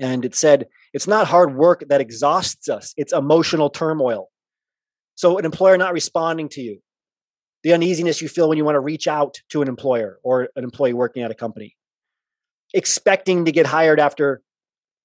And 0.00 0.24
it 0.24 0.34
said, 0.34 0.68
it's 0.92 1.06
not 1.06 1.26
hard 1.26 1.54
work 1.54 1.84
that 1.88 2.00
exhausts 2.00 2.68
us, 2.68 2.94
it's 2.96 3.12
emotional 3.12 3.70
turmoil. 3.70 4.28
So, 5.14 5.38
an 5.38 5.44
employer 5.44 5.76
not 5.76 5.92
responding 5.92 6.48
to 6.50 6.62
you, 6.62 6.80
the 7.62 7.72
uneasiness 7.72 8.22
you 8.22 8.28
feel 8.28 8.48
when 8.48 8.58
you 8.58 8.64
want 8.64 8.76
to 8.76 8.80
reach 8.80 9.06
out 9.06 9.40
to 9.50 9.62
an 9.62 9.68
employer 9.68 10.18
or 10.22 10.48
an 10.56 10.64
employee 10.64 10.94
working 10.94 11.22
at 11.22 11.30
a 11.30 11.34
company, 11.34 11.76
expecting 12.72 13.44
to 13.44 13.52
get 13.52 13.66
hired 13.66 14.00
after 14.00 14.42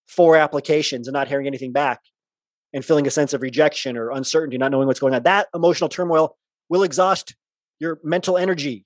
four 0.08 0.38
applications 0.38 1.08
and 1.08 1.14
not 1.14 1.28
hearing 1.28 1.48
anything 1.48 1.74
back 1.74 2.00
and 2.74 2.84
feeling 2.84 3.08
a 3.08 3.12
sense 3.12 3.34
of 3.34 3.42
rejection 3.42 3.98
or 3.98 4.12
uncertainty, 4.12 4.58
not 4.58 4.72
knowing 4.72 4.88
what's 4.88 5.00
going 5.00 5.14
on. 5.14 5.24
That 5.24 5.48
emotional 5.54 5.90
turmoil 5.90 6.38
will 6.70 6.84
exhaust 6.84 7.36
your 7.80 8.00
mental 8.04 8.38
energy 8.38 8.86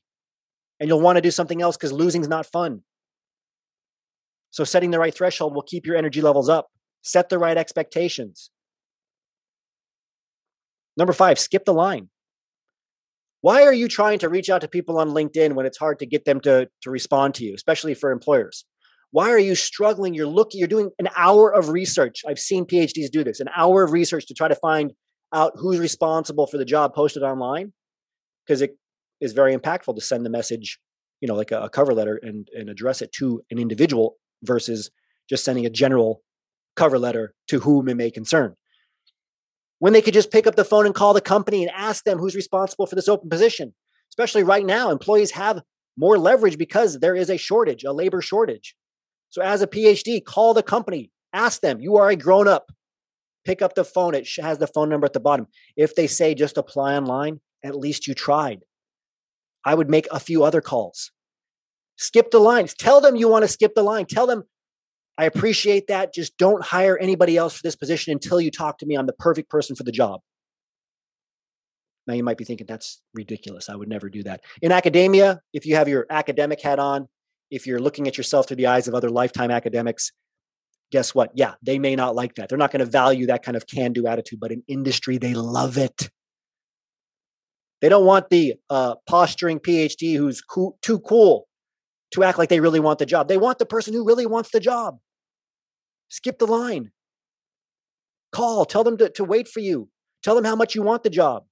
and 0.79 0.87
you'll 0.87 1.01
want 1.01 1.17
to 1.17 1.21
do 1.21 1.31
something 1.31 1.61
else 1.61 1.77
because 1.77 1.91
losing 1.91 2.21
is 2.21 2.27
not 2.27 2.45
fun. 2.45 2.81
So, 4.51 4.63
setting 4.63 4.91
the 4.91 4.99
right 4.99 5.13
threshold 5.13 5.55
will 5.55 5.61
keep 5.63 5.85
your 5.85 5.95
energy 5.95 6.21
levels 6.21 6.49
up. 6.49 6.67
Set 7.01 7.29
the 7.29 7.39
right 7.39 7.57
expectations. 7.57 8.51
Number 10.97 11.13
five, 11.13 11.39
skip 11.39 11.65
the 11.65 11.73
line. 11.73 12.09
Why 13.39 13.63
are 13.63 13.73
you 13.73 13.87
trying 13.87 14.19
to 14.19 14.29
reach 14.29 14.49
out 14.49 14.61
to 14.61 14.67
people 14.67 14.99
on 14.99 15.09
LinkedIn 15.09 15.53
when 15.53 15.65
it's 15.65 15.77
hard 15.77 15.97
to 15.99 16.05
get 16.05 16.25
them 16.25 16.39
to, 16.41 16.69
to 16.83 16.91
respond 16.91 17.33
to 17.35 17.43
you, 17.43 17.55
especially 17.55 17.95
for 17.95 18.11
employers? 18.11 18.65
Why 19.09 19.31
are 19.31 19.39
you 19.39 19.55
struggling? 19.55 20.13
You're 20.13 20.27
looking, 20.27 20.59
you're 20.59 20.67
doing 20.67 20.91
an 20.99 21.09
hour 21.17 21.51
of 21.51 21.69
research. 21.69 22.21
I've 22.27 22.39
seen 22.39 22.65
PhDs 22.65 23.09
do 23.09 23.23
this, 23.23 23.39
an 23.39 23.49
hour 23.55 23.83
of 23.83 23.91
research 23.91 24.27
to 24.27 24.33
try 24.33 24.47
to 24.47 24.55
find 24.55 24.93
out 25.33 25.53
who's 25.55 25.79
responsible 25.79 26.45
for 26.45 26.57
the 26.57 26.65
job 26.65 26.93
posted 26.93 27.23
online. 27.23 27.73
Because 28.45 28.61
it 28.61 28.77
is 29.19 29.33
very 29.33 29.55
impactful 29.55 29.95
to 29.95 30.01
send 30.01 30.25
the 30.25 30.29
message, 30.29 30.79
you 31.19 31.27
know, 31.27 31.35
like 31.35 31.51
a, 31.51 31.61
a 31.61 31.69
cover 31.69 31.93
letter 31.93 32.19
and, 32.21 32.47
and 32.53 32.69
address 32.69 33.01
it 33.01 33.11
to 33.13 33.41
an 33.49 33.59
individual 33.59 34.17
versus 34.43 34.89
just 35.29 35.43
sending 35.43 35.65
a 35.65 35.69
general 35.69 36.21
cover 36.75 36.97
letter 36.97 37.33
to 37.47 37.59
whom 37.59 37.87
it 37.87 37.95
may 37.95 38.11
concern 38.11 38.55
when 39.81 39.93
they 39.93 40.01
could 40.03 40.13
just 40.13 40.29
pick 40.29 40.45
up 40.45 40.55
the 40.55 40.63
phone 40.63 40.85
and 40.85 40.93
call 40.93 41.11
the 41.11 41.19
company 41.19 41.63
and 41.63 41.71
ask 41.75 42.03
them 42.03 42.19
who's 42.19 42.35
responsible 42.35 42.85
for 42.85 42.93
this 42.93 43.07
open 43.09 43.31
position. 43.31 43.73
Especially 44.11 44.43
right 44.43 44.63
now, 44.63 44.91
employees 44.91 45.31
have 45.31 45.63
more 45.97 46.19
leverage 46.19 46.55
because 46.55 46.99
there 46.99 47.15
is 47.15 47.31
a 47.31 47.37
shortage, 47.37 47.83
a 47.83 47.91
labor 47.91 48.21
shortage. 48.21 48.75
So, 49.29 49.41
as 49.41 49.63
a 49.63 49.67
PhD, 49.67 50.23
call 50.23 50.53
the 50.53 50.61
company, 50.61 51.09
ask 51.33 51.61
them, 51.61 51.81
you 51.81 51.97
are 51.97 52.09
a 52.09 52.15
grown 52.15 52.47
up. 52.47 52.71
Pick 53.43 53.63
up 53.63 53.73
the 53.73 53.83
phone, 53.83 54.13
it 54.13 54.29
has 54.39 54.59
the 54.59 54.67
phone 54.67 54.87
number 54.87 55.05
at 55.05 55.13
the 55.13 55.19
bottom. 55.19 55.47
If 55.75 55.95
they 55.95 56.05
say 56.05 56.35
just 56.35 56.59
apply 56.59 56.95
online, 56.95 57.39
at 57.63 57.75
least 57.75 58.07
you 58.07 58.13
tried. 58.13 58.59
I 59.65 59.73
would 59.73 59.89
make 59.89 60.05
a 60.11 60.19
few 60.19 60.43
other 60.43 60.61
calls. 60.61 61.11
Skip 62.01 62.31
the 62.31 62.39
lines. 62.39 62.73
Tell 62.73 62.99
them 62.99 63.15
you 63.15 63.27
want 63.27 63.43
to 63.43 63.47
skip 63.47 63.75
the 63.75 63.83
line. 63.83 64.07
Tell 64.07 64.25
them 64.25 64.45
I 65.19 65.25
appreciate 65.25 65.85
that. 65.85 66.15
Just 66.15 66.35
don't 66.35 66.63
hire 66.63 66.97
anybody 66.97 67.37
else 67.37 67.55
for 67.55 67.61
this 67.61 67.75
position 67.75 68.11
until 68.11 68.41
you 68.41 68.49
talk 68.49 68.79
to 68.79 68.87
me. 68.87 68.95
I'm 68.95 69.05
the 69.05 69.13
perfect 69.13 69.51
person 69.51 69.75
for 69.75 69.83
the 69.83 69.91
job. 69.91 70.21
Now, 72.07 72.15
you 72.15 72.23
might 72.23 72.39
be 72.39 72.43
thinking 72.43 72.65
that's 72.65 73.03
ridiculous. 73.13 73.69
I 73.69 73.75
would 73.75 73.87
never 73.87 74.09
do 74.09 74.23
that. 74.23 74.41
In 74.63 74.71
academia, 74.71 75.41
if 75.53 75.67
you 75.67 75.75
have 75.75 75.87
your 75.87 76.07
academic 76.09 76.59
hat 76.59 76.79
on, 76.79 77.07
if 77.51 77.67
you're 77.67 77.79
looking 77.79 78.07
at 78.07 78.17
yourself 78.17 78.47
through 78.47 78.57
the 78.57 78.65
eyes 78.65 78.87
of 78.87 78.95
other 78.95 79.11
lifetime 79.11 79.51
academics, 79.51 80.11
guess 80.91 81.13
what? 81.13 81.29
Yeah, 81.35 81.53
they 81.61 81.77
may 81.77 81.95
not 81.95 82.15
like 82.15 82.33
that. 82.35 82.49
They're 82.49 82.57
not 82.57 82.71
going 82.71 82.83
to 82.83 82.91
value 82.91 83.27
that 83.27 83.43
kind 83.43 83.55
of 83.55 83.67
can 83.67 83.93
do 83.93 84.07
attitude, 84.07 84.39
but 84.39 84.51
in 84.51 84.63
industry, 84.67 85.19
they 85.19 85.35
love 85.35 85.77
it. 85.77 86.09
They 87.79 87.89
don't 87.89 88.05
want 88.05 88.29
the 88.29 88.55
uh, 88.71 88.95
posturing 89.07 89.59
PhD 89.59 90.17
who's 90.17 90.41
cool, 90.41 90.79
too 90.81 90.97
cool 90.97 91.47
to 92.11 92.23
act 92.23 92.37
like 92.37 92.49
they 92.49 92.59
really 92.59 92.79
want 92.79 92.99
the 92.99 93.05
job. 93.05 93.27
They 93.27 93.37
want 93.37 93.59
the 93.59 93.65
person 93.65 93.93
who 93.93 94.05
really 94.05 94.25
wants 94.25 94.51
the 94.51 94.59
job. 94.59 94.99
Skip 96.09 96.39
the 96.39 96.47
line. 96.47 96.91
Call, 98.31 98.65
tell 98.65 98.83
them 98.83 98.97
to, 98.97 99.09
to 99.09 99.23
wait 99.23 99.47
for 99.47 99.59
you. 99.59 99.89
Tell 100.23 100.35
them 100.35 100.45
how 100.45 100.55
much 100.55 100.75
you 100.75 100.81
want 100.81 101.03
the 101.03 101.09
job. 101.09 101.45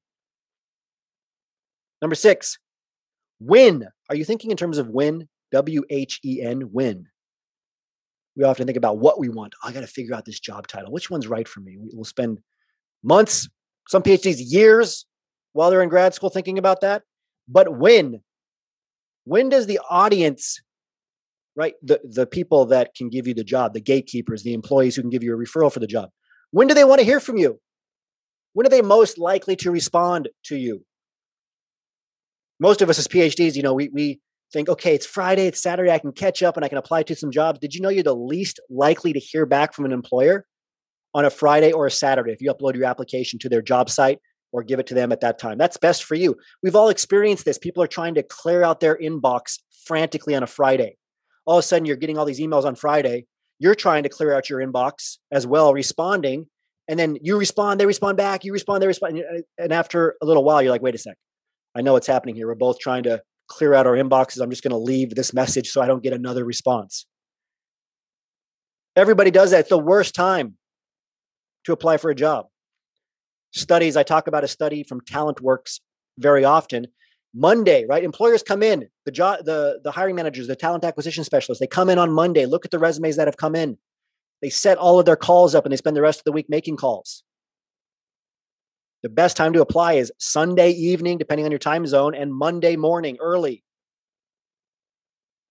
Number 2.01 2.16
six, 2.16 2.58
win. 3.39 3.88
Are 4.10 4.16
you 4.16 4.24
thinking 4.25 4.51
in 4.51 4.58
terms 4.58 4.78
of 4.78 4.89
win? 4.89 5.28
W 5.51 5.84
H 5.89 6.20
E 6.24 6.42
N, 6.42 6.70
win. 6.72 7.08
We 8.36 8.44
often 8.44 8.66
think 8.66 8.78
about 8.78 9.00
what 9.00 9.20
we 9.20 9.28
want. 9.28 9.56
Oh, 9.63 9.70
I 9.70 9.74
got 9.74 9.82
to 9.82 9.88
figure 9.88 10.16
out 10.16 10.24
this 10.24 10.39
job 10.39 10.68
title. 10.68 10.92
Which 10.92 11.10
one's 11.10 11.28
right 11.28 11.48
for 11.48 11.60
me? 11.60 11.75
We'll 11.78 12.06
spend 12.06 12.39
months, 13.04 13.50
some 13.89 14.04
PhDs, 14.04 14.38
years 14.39 15.06
while 15.54 15.70
they're 15.70 15.82
in 15.82 15.89
grad 15.89 16.13
school 16.13 16.30
thinking 16.30 16.58
about 16.58 16.82
that. 16.82 17.04
But 17.48 17.78
when? 17.78 18.22
When 19.29 19.50
does 19.50 19.67
the 19.67 19.79
audience 19.89 20.59
right? 21.59 21.74
The 21.83 22.00
the 22.03 22.25
people 22.25 22.65
that 22.67 22.95
can 22.95 23.09
give 23.09 23.27
you 23.27 23.33
the 23.33 23.43
job, 23.43 23.74
the 23.74 23.81
gatekeepers, 23.81 24.43
the 24.43 24.53
employees 24.53 24.95
who 24.95 25.01
can 25.01 25.09
give 25.09 25.24
you 25.24 25.36
a 25.36 25.38
referral 25.38 25.71
for 25.71 25.81
the 25.81 25.88
job. 25.88 26.09
When 26.51 26.67
do 26.67 26.74
they 26.74 26.86
want 26.86 27.00
to 27.00 27.05
hear 27.05 27.19
from 27.19 27.38
you? 27.38 27.59
When 28.53 28.65
are 28.65 28.69
they 28.69 28.81
most 28.81 29.17
likely 29.17 29.57
to 29.57 29.69
respond 29.69 30.29
to 30.45 30.55
you? 30.55 30.86
Most 32.62 32.81
of 32.81 32.89
us 32.89 32.98
as 32.98 33.09
PhDs, 33.09 33.55
you 33.55 33.62
know, 33.62 33.74
we 33.74 33.89
we 33.89 34.21
think, 34.53 34.69
okay, 34.69 34.95
it's 34.95 35.05
Friday, 35.05 35.48
it's 35.48 35.62
Saturday, 35.62 35.91
I 35.91 36.00
can 36.00 36.13
catch 36.13 36.41
up 36.41 36.55
and 36.55 36.65
I 36.65 36.69
can 36.69 36.77
apply 36.77 37.03
to 37.03 37.15
some 37.15 37.29
jobs. 37.29 37.59
Did 37.59 37.75
you 37.75 37.81
know 37.81 37.89
you're 37.89 38.03
the 38.03 38.15
least 38.15 38.59
likely 38.69 39.12
to 39.12 39.19
hear 39.19 39.45
back 39.45 39.74
from 39.74 39.86
an 39.86 39.91
employer 39.91 40.45
on 41.13 41.25
a 41.25 41.29
Friday 41.29 41.71
or 41.74 41.86
a 41.86 41.91
Saturday 41.91 42.31
if 42.31 42.41
you 42.41 42.53
upload 42.53 42.75
your 42.75 42.86
application 42.86 43.38
to 43.39 43.50
their 43.50 43.62
job 43.62 43.89
site 43.89 44.19
or 44.51 44.63
give 44.63 44.79
it 44.79 44.88
to 44.88 44.94
them 44.94 45.12
at 45.12 45.22
that 45.22 45.38
time. 45.38 45.58
That's 45.58 45.77
best 45.77 46.03
for 46.03 46.15
you. 46.15 46.36
We've 46.63 46.75
all 46.75 46.89
experienced 46.89 47.46
this. 47.46 47.58
People 47.58 47.84
are 47.84 47.88
trying 47.88 48.15
to 48.15 48.24
clear 48.24 48.63
out 48.63 48.79
their 48.79 48.98
inbox 48.98 49.60
frantically 49.86 50.36
on 50.36 50.44
a 50.44 50.48
Friday. 50.48 50.98
All 51.46 51.58
of 51.58 51.63
a 51.63 51.68
sudden, 51.68 51.86
you're 51.86 51.96
getting 51.96 52.18
all 52.18 52.25
these 52.25 52.39
emails 52.39 52.65
on 52.65 52.75
Friday. 52.75 53.25
You're 53.60 53.75
trying 53.75 54.03
to 54.03 54.10
clear 54.10 54.34
out 54.34 54.50
your 54.50 54.60
inbox 54.60 55.18
as 55.32 55.46
well, 55.46 55.74
responding. 55.74 56.48
And 56.88 56.98
then 56.98 57.18
you 57.22 57.38
respond, 57.38 57.79
they 57.79 57.86
respond 57.86 58.18
back, 58.18 58.44
you 58.44 58.51
respond, 58.51 58.82
they 58.82 58.88
respond. 58.88 59.24
And 59.58 59.72
uh, 59.72 59.75
after 59.75 60.15
a 60.22 60.25
little 60.25 60.44
while, 60.44 60.62
you're 60.62 60.72
like, 60.72 60.82
wait 60.82 60.96
a 60.96 60.98
sec. 60.98 61.18
I 61.75 61.82
know 61.82 61.94
what's 61.94 62.08
happening 62.08 62.36
here. 62.36 62.48
We're 62.48 62.56
both 62.56 62.79
trying 62.79 63.03
to 63.03 63.22
clear 63.48 63.74
out 63.74 63.86
our 63.86 63.94
inboxes. 63.94 64.41
I'm 64.41 64.50
just 64.50 64.63
going 64.63 64.72
to 64.72 64.77
leave 64.77 65.13
this 65.13 65.34
message 65.34 65.70
so 65.70 65.82
I 65.82 65.88
don't 65.88 66.01
get 66.01 66.13
another 66.13 66.44
response. 66.44 67.06
Everybody 68.96 69.29
does 69.29 69.51
that. 69.51 69.62
It's 69.62 69.70
the 69.70 69.77
worst 69.77 70.15
time 70.15 70.58
to 71.65 71.74
apply 71.74 71.98
for 71.98 72.10
a 72.10 72.15
job. 72.15 72.48
Studies, 73.51 73.98
I 73.98 74.03
talk 74.03 74.27
about 74.27 74.44
a 74.44 74.48
study 74.48 74.84
from 74.84 75.01
TalentWorks 75.01 75.79
very 76.18 76.46
often. 76.46 76.88
Monday, 77.34 77.86
right? 77.88 78.03
Employers 78.03 78.41
come 78.41 78.63
in, 78.63 78.89
the 79.06 79.12
job 79.12 79.46
the 79.46 79.79
the 79.84 79.91
hiring 79.91 80.15
managers, 80.15 80.48
the 80.48 80.56
talent 80.56 80.84
acquisition 80.84 81.24
specialists, 81.24 81.60
they 81.60 81.68
come 81.68 81.89
in 81.89 82.00
on 82.00 82.12
Monday, 82.12 82.46
look 82.48 82.65
at 82.65 82.72
the 82.72 82.79
resumes 82.79 83.18
that 83.18 83.27
have 83.27 83.38
come 83.38 83.56
in. 83.56 83.77
They 84.41 84.50
set 84.50 84.77
all 84.77 85.00
of 85.00 85.06
their 85.06 85.15
calls 85.15 85.53
up 85.53 85.65
and 85.65 85.72
they 85.72 85.77
spend 85.77 85.96
the 85.96 86.01
rest 86.01 86.20
of 86.20 86.24
the 86.24 86.32
week 86.32 86.48
making 86.50 86.77
calls. 86.77 87.24
The 89.03 89.10
best 89.10 89.38
time 89.38 89.53
to 89.53 89.62
apply 89.62 89.94
is 89.94 90.12
Sunday 90.18 90.72
evening, 90.72 91.18
depending 91.18 91.46
on 91.46 91.51
your 91.51 91.60
time 91.60 91.86
zone, 91.86 92.15
and 92.15 92.34
Monday 92.34 92.75
morning 92.75 93.18
early. 93.22 93.63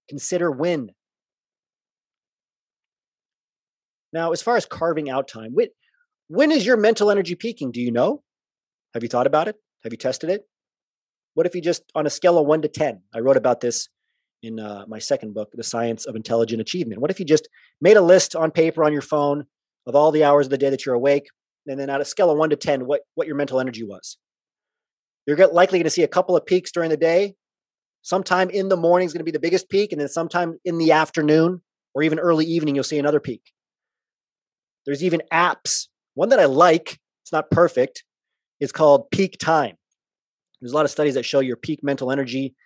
Consider 0.09 0.51
when. 0.51 0.91
Now, 4.13 4.33
as 4.33 4.43
far 4.43 4.57
as 4.57 4.67
carving 4.67 5.09
out 5.09 5.29
time, 5.29 5.55
when, 6.29 6.53
is 6.53 6.65
your 6.65 6.77
mental 6.77 7.11
energy 7.11 7.35
peaking? 7.35 7.73
Do 7.73 7.81
you 7.81 7.91
know? 7.91 8.23
Have 8.95 9.03
you 9.03 9.09
thought 9.09 9.27
about 9.27 9.49
it? 9.49 9.57
Have 9.83 9.93
you 9.93 9.99
tested 9.99 10.31
it? 10.31 10.43
What 11.35 11.47
if 11.47 11.55
you 11.55 11.61
just, 11.61 11.83
on 11.95 12.07
a 12.07 12.11
scale 12.11 12.39
of 12.39 12.47
one 12.47 12.63
to 12.63 12.69
10, 12.69 13.03
I 13.15 13.21
wrote 13.21 13.37
about 13.37 13.61
this 13.61 13.89
in 14.43 14.59
uh, 14.59 14.85
my 14.89 14.99
second 14.99 15.35
book, 15.35 15.51
The 15.53 15.63
Science 15.63 16.07
of 16.07 16.17
Intelligent 16.17 16.61
Achievement. 16.61 17.01
What 17.01 17.11
if 17.11 17.19
you 17.19 17.27
just 17.27 17.49
made 17.81 17.97
a 17.97 18.03
list 18.03 18.37
on 18.37 18.51
paper 18.51 18.85
on 18.85 18.93
your 18.93 19.03
phone 19.03 19.45
of 19.87 19.95
all 19.95 20.11
the 20.11 20.25
hours 20.25 20.47
of 20.47 20.51
the 20.51 20.59
day 20.59 20.71
that 20.71 20.85
you're 20.87 20.95
awake, 20.95 21.29
and 21.67 21.79
then 21.79 21.91
on 21.91 22.01
a 22.01 22.05
scale 22.05 22.31
of 22.31 22.39
one 22.39 22.51
to 22.51 22.57
10, 22.57 22.87
what, 22.87 23.03
what 23.15 23.27
your 23.27 23.37
mental 23.37 23.61
energy 23.61 23.83
was? 23.83 24.19
You're 25.27 25.37
likely 25.49 25.79
going 25.79 25.85
to 25.85 25.91
see 25.91 26.03
a 26.03 26.09
couple 26.09 26.37
of 26.37 26.47
peaks 26.47 26.73
during 26.73 26.91
the 26.91 26.97
day. 26.97 27.35
Sometime 28.03 28.49
in 28.49 28.69
the 28.69 28.77
morning 28.77 29.07
is 29.07 29.13
going 29.13 29.21
to 29.21 29.25
be 29.25 29.31
the 29.31 29.41
biggest 29.41 29.69
peak, 29.69 29.93
and 29.93 30.01
then 30.01 30.09
sometime 30.09 30.59
in 30.65 30.79
the 30.79 30.93
afternoon 30.93 31.63
or 31.95 32.03
even 32.03 32.19
early 32.19 32.47
evening, 32.47 32.75
you'll 32.75 32.85
see 32.85 32.99
another 32.99 33.21
peak. 33.21 33.43
There's 34.87 35.05
even 35.05 35.21
apps. 35.33 35.89
One 36.19 36.31
that 36.31 36.41
I 36.41 36.47
like, 36.47 36.99
it's 37.23 37.31
not 37.31 37.49
perfect, 37.49 38.03
it's 38.59 38.73
called 38.73 39.09
Peak 39.13 39.39
Time. 39.39 39.77
There's 40.61 40.73
a 40.73 40.75
lot 40.75 40.85
of 40.85 40.91
studies 40.91 41.15
that 41.15 41.25
show 41.25 41.39
your 41.39 41.55
peak 41.55 41.85
mental 41.85 42.11
energy 42.11 42.57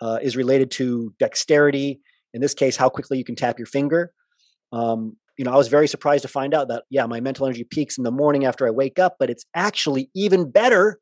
uh, 0.00 0.18
is 0.22 0.34
related 0.34 0.70
to 0.70 1.12
dexterity. 1.18 2.00
In 2.32 2.40
this 2.40 2.54
case, 2.54 2.74
how 2.74 2.88
quickly 2.88 3.18
you 3.18 3.24
can 3.24 3.36
tap 3.36 3.58
your 3.58 3.66
finger. 3.66 4.14
Um, 4.72 5.18
you 5.36 5.44
know, 5.44 5.52
I 5.52 5.56
was 5.56 5.68
very 5.68 5.88
surprised 5.88 6.22
to 6.22 6.28
find 6.28 6.54
out 6.54 6.68
that, 6.68 6.84
yeah, 6.88 7.04
my 7.04 7.20
mental 7.20 7.44
energy 7.44 7.64
peaks 7.64 7.98
in 7.98 8.04
the 8.04 8.10
morning 8.10 8.46
after 8.46 8.66
I 8.66 8.70
wake 8.70 8.98
up, 8.98 9.16
but 9.18 9.28
it's 9.28 9.44
actually 9.54 10.08
even 10.14 10.50
better 10.50 10.98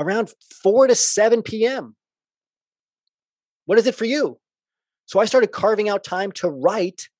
around 0.00 0.32
4 0.64 0.88
to 0.88 0.96
7 0.96 1.42
p.m. 1.42 1.94
What 3.66 3.78
is 3.78 3.86
it 3.86 3.94
for 3.94 4.06
you? 4.06 4.40
So 5.06 5.20
I 5.20 5.26
started 5.26 5.52
carving 5.52 5.88
out 5.88 6.02
time 6.02 6.32
to 6.32 6.48
write 6.48 7.10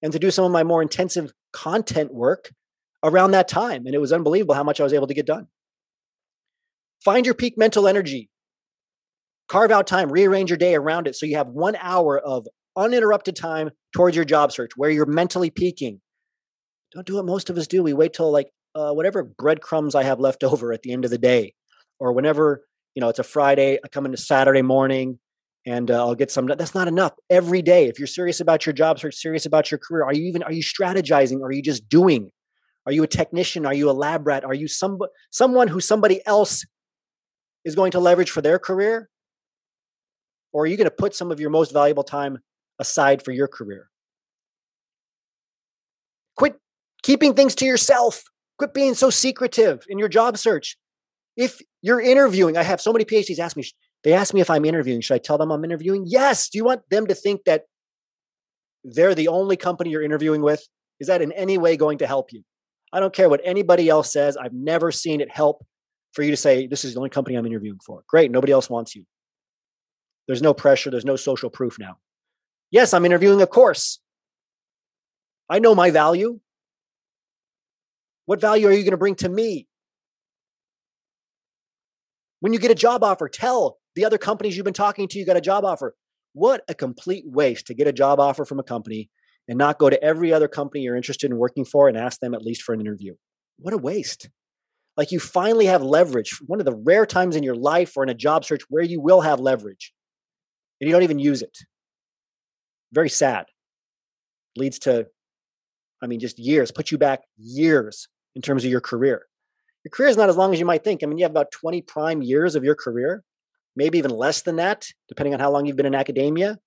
and 0.00 0.14
to 0.14 0.18
do 0.18 0.30
some 0.30 0.46
of 0.46 0.50
my 0.50 0.64
more 0.64 0.80
intensive 0.80 1.34
content 1.52 2.14
work 2.14 2.52
around 3.02 3.32
that 3.32 3.48
time. 3.48 3.86
And 3.86 3.94
it 3.94 4.00
was 4.00 4.12
unbelievable 4.12 4.54
how 4.54 4.62
much 4.62 4.80
I 4.80 4.84
was 4.84 4.92
able 4.92 5.06
to 5.06 5.14
get 5.14 5.26
done. 5.26 5.48
Find 7.04 7.24
your 7.24 7.34
peak 7.34 7.56
mental 7.56 7.88
energy. 7.88 8.30
Carve 9.48 9.70
out 9.70 9.86
time, 9.86 10.12
rearrange 10.12 10.50
your 10.50 10.56
day 10.56 10.74
around 10.74 11.08
it 11.08 11.16
so 11.16 11.26
you 11.26 11.36
have 11.36 11.48
one 11.48 11.76
hour 11.80 12.18
of 12.18 12.46
uninterrupted 12.76 13.34
time 13.34 13.70
towards 13.92 14.14
your 14.14 14.24
job 14.24 14.52
search 14.52 14.72
where 14.76 14.90
you're 14.90 15.06
mentally 15.06 15.50
peaking. 15.50 16.00
Don't 16.92 17.06
do 17.06 17.16
what 17.16 17.24
most 17.24 17.50
of 17.50 17.56
us 17.56 17.66
do. 17.66 17.82
We 17.82 17.92
wait 17.92 18.12
till 18.12 18.30
like 18.30 18.50
uh, 18.74 18.92
whatever 18.92 19.24
breadcrumbs 19.24 19.94
I 19.94 20.04
have 20.04 20.20
left 20.20 20.44
over 20.44 20.72
at 20.72 20.82
the 20.82 20.92
end 20.92 21.04
of 21.04 21.10
the 21.10 21.18
day, 21.18 21.54
or 21.98 22.12
whenever 22.12 22.64
you 22.94 23.00
know 23.00 23.08
it's 23.08 23.18
a 23.18 23.24
Friday. 23.24 23.78
I 23.84 23.88
come 23.88 24.06
into 24.06 24.18
Saturday 24.18 24.62
morning 24.62 25.18
and 25.66 25.90
uh, 25.90 25.98
I'll 25.98 26.14
get 26.14 26.30
some. 26.30 26.46
That's 26.46 26.74
not 26.74 26.88
enough. 26.88 27.12
Every 27.28 27.62
day, 27.62 27.86
if 27.86 27.98
you're 27.98 28.06
serious 28.08 28.40
about 28.40 28.66
your 28.66 28.72
job 28.72 28.98
search, 28.98 29.14
serious 29.14 29.46
about 29.46 29.70
your 29.70 29.78
career, 29.78 30.04
are 30.04 30.14
you 30.14 30.24
even 30.24 30.42
are 30.42 30.52
you 30.52 30.62
strategizing? 30.62 31.40
Or 31.40 31.46
are 31.46 31.52
you 31.52 31.62
just 31.62 31.88
doing? 31.88 32.30
Are 32.86 32.92
you 32.92 33.02
a 33.02 33.06
technician? 33.06 33.66
Are 33.66 33.74
you 33.74 33.90
a 33.90 33.92
lab 33.92 34.26
rat? 34.26 34.44
Are 34.44 34.54
you 34.54 34.68
some 34.68 34.98
someone 35.30 35.68
who 35.68 35.80
somebody 35.80 36.24
else 36.26 36.64
is 37.64 37.74
going 37.74 37.92
to 37.92 38.00
leverage 38.00 38.30
for 38.30 38.40
their 38.40 38.58
career? 38.58 39.10
Or 40.52 40.64
are 40.64 40.66
you 40.66 40.76
going 40.76 40.86
to 40.86 40.94
put 40.94 41.14
some 41.14 41.30
of 41.30 41.40
your 41.40 41.50
most 41.50 41.72
valuable 41.72 42.02
time 42.02 42.38
aside 42.78 43.22
for 43.22 43.32
your 43.32 43.46
career? 43.46 43.88
Quit 46.36 46.56
keeping 47.02 47.34
things 47.34 47.54
to 47.56 47.66
yourself. 47.66 48.24
Quit 48.58 48.74
being 48.74 48.94
so 48.94 49.10
secretive 49.10 49.84
in 49.88 49.98
your 49.98 50.08
job 50.08 50.36
search. 50.36 50.76
If 51.36 51.60
you're 51.82 52.00
interviewing, 52.00 52.56
I 52.56 52.62
have 52.62 52.80
so 52.80 52.92
many 52.92 53.04
PhDs 53.04 53.38
ask 53.38 53.56
me, 53.56 53.64
they 54.02 54.12
ask 54.12 54.34
me 54.34 54.40
if 54.40 54.50
I'm 54.50 54.64
interviewing. 54.64 55.00
Should 55.00 55.14
I 55.14 55.18
tell 55.18 55.38
them 55.38 55.52
I'm 55.52 55.64
interviewing? 55.64 56.04
Yes. 56.06 56.48
Do 56.48 56.58
you 56.58 56.64
want 56.64 56.82
them 56.90 57.06
to 57.06 57.14
think 57.14 57.44
that 57.44 57.64
they're 58.82 59.14
the 59.14 59.28
only 59.28 59.56
company 59.56 59.90
you're 59.90 60.02
interviewing 60.02 60.42
with? 60.42 60.66
Is 60.98 61.06
that 61.06 61.22
in 61.22 61.32
any 61.32 61.58
way 61.58 61.76
going 61.76 61.98
to 61.98 62.06
help 62.06 62.32
you? 62.32 62.42
I 62.92 63.00
don't 63.00 63.14
care 63.14 63.28
what 63.28 63.40
anybody 63.44 63.88
else 63.88 64.12
says. 64.12 64.36
I've 64.36 64.52
never 64.52 64.90
seen 64.90 65.20
it 65.20 65.30
help 65.30 65.64
for 66.12 66.22
you 66.22 66.30
to 66.30 66.36
say, 66.36 66.66
this 66.66 66.84
is 66.84 66.94
the 66.94 67.00
only 67.00 67.10
company 67.10 67.36
I'm 67.36 67.46
interviewing 67.46 67.78
for. 67.84 68.02
Great. 68.08 68.30
Nobody 68.30 68.52
else 68.52 68.68
wants 68.68 68.96
you. 68.96 69.04
There's 70.26 70.42
no 70.42 70.54
pressure. 70.54 70.90
There's 70.90 71.04
no 71.04 71.16
social 71.16 71.50
proof 71.50 71.78
now. 71.78 71.98
Yes, 72.70 72.92
I'm 72.94 73.04
interviewing 73.04 73.42
a 73.42 73.46
course. 73.46 74.00
I 75.48 75.58
know 75.58 75.74
my 75.74 75.90
value. 75.90 76.40
What 78.26 78.40
value 78.40 78.68
are 78.68 78.72
you 78.72 78.82
going 78.82 78.92
to 78.92 78.96
bring 78.96 79.16
to 79.16 79.28
me? 79.28 79.66
When 82.40 82.52
you 82.52 82.58
get 82.58 82.70
a 82.70 82.76
job 82.76 83.02
offer, 83.02 83.28
tell 83.28 83.78
the 83.96 84.04
other 84.04 84.18
companies 84.18 84.56
you've 84.56 84.64
been 84.64 84.72
talking 84.72 85.08
to 85.08 85.18
you 85.18 85.26
got 85.26 85.36
a 85.36 85.40
job 85.40 85.64
offer. 85.64 85.94
What 86.32 86.62
a 86.68 86.74
complete 86.74 87.24
waste 87.26 87.66
to 87.66 87.74
get 87.74 87.88
a 87.88 87.92
job 87.92 88.20
offer 88.20 88.44
from 88.44 88.60
a 88.60 88.64
company 88.64 89.10
and 89.50 89.58
not 89.58 89.80
go 89.80 89.90
to 89.90 90.00
every 90.02 90.32
other 90.32 90.46
company 90.46 90.84
you're 90.84 90.96
interested 90.96 91.28
in 91.28 91.36
working 91.36 91.64
for 91.64 91.88
and 91.88 91.98
ask 91.98 92.20
them 92.20 92.34
at 92.34 92.42
least 92.42 92.62
for 92.62 92.72
an 92.72 92.80
interview. 92.80 93.16
What 93.58 93.74
a 93.74 93.78
waste. 93.78 94.30
Like 94.96 95.10
you 95.10 95.18
finally 95.18 95.66
have 95.66 95.82
leverage, 95.82 96.38
one 96.46 96.60
of 96.60 96.66
the 96.66 96.76
rare 96.76 97.04
times 97.04 97.34
in 97.34 97.42
your 97.42 97.56
life 97.56 97.96
or 97.96 98.04
in 98.04 98.08
a 98.08 98.14
job 98.14 98.44
search 98.44 98.62
where 98.68 98.84
you 98.84 99.00
will 99.00 99.22
have 99.22 99.40
leverage 99.40 99.92
and 100.80 100.86
you 100.86 100.94
don't 100.94 101.02
even 101.02 101.18
use 101.18 101.42
it. 101.42 101.58
Very 102.92 103.08
sad. 103.08 103.46
Leads 104.56 104.78
to, 104.80 105.08
I 106.00 106.06
mean, 106.06 106.20
just 106.20 106.38
years, 106.38 106.70
put 106.70 106.92
you 106.92 106.98
back 106.98 107.22
years 107.36 108.06
in 108.36 108.42
terms 108.42 108.64
of 108.64 108.70
your 108.70 108.80
career. 108.80 109.26
Your 109.84 109.90
career 109.90 110.10
is 110.10 110.16
not 110.16 110.28
as 110.28 110.36
long 110.36 110.52
as 110.52 110.60
you 110.60 110.66
might 110.66 110.84
think. 110.84 111.02
I 111.02 111.06
mean, 111.06 111.18
you 111.18 111.24
have 111.24 111.32
about 111.32 111.50
20 111.50 111.82
prime 111.82 112.22
years 112.22 112.54
of 112.54 112.62
your 112.62 112.76
career, 112.76 113.24
maybe 113.74 113.98
even 113.98 114.12
less 114.12 114.42
than 114.42 114.56
that, 114.56 114.86
depending 115.08 115.34
on 115.34 115.40
how 115.40 115.50
long 115.50 115.66
you've 115.66 115.76
been 115.76 115.86
in 115.86 115.94
academia. 115.96 116.58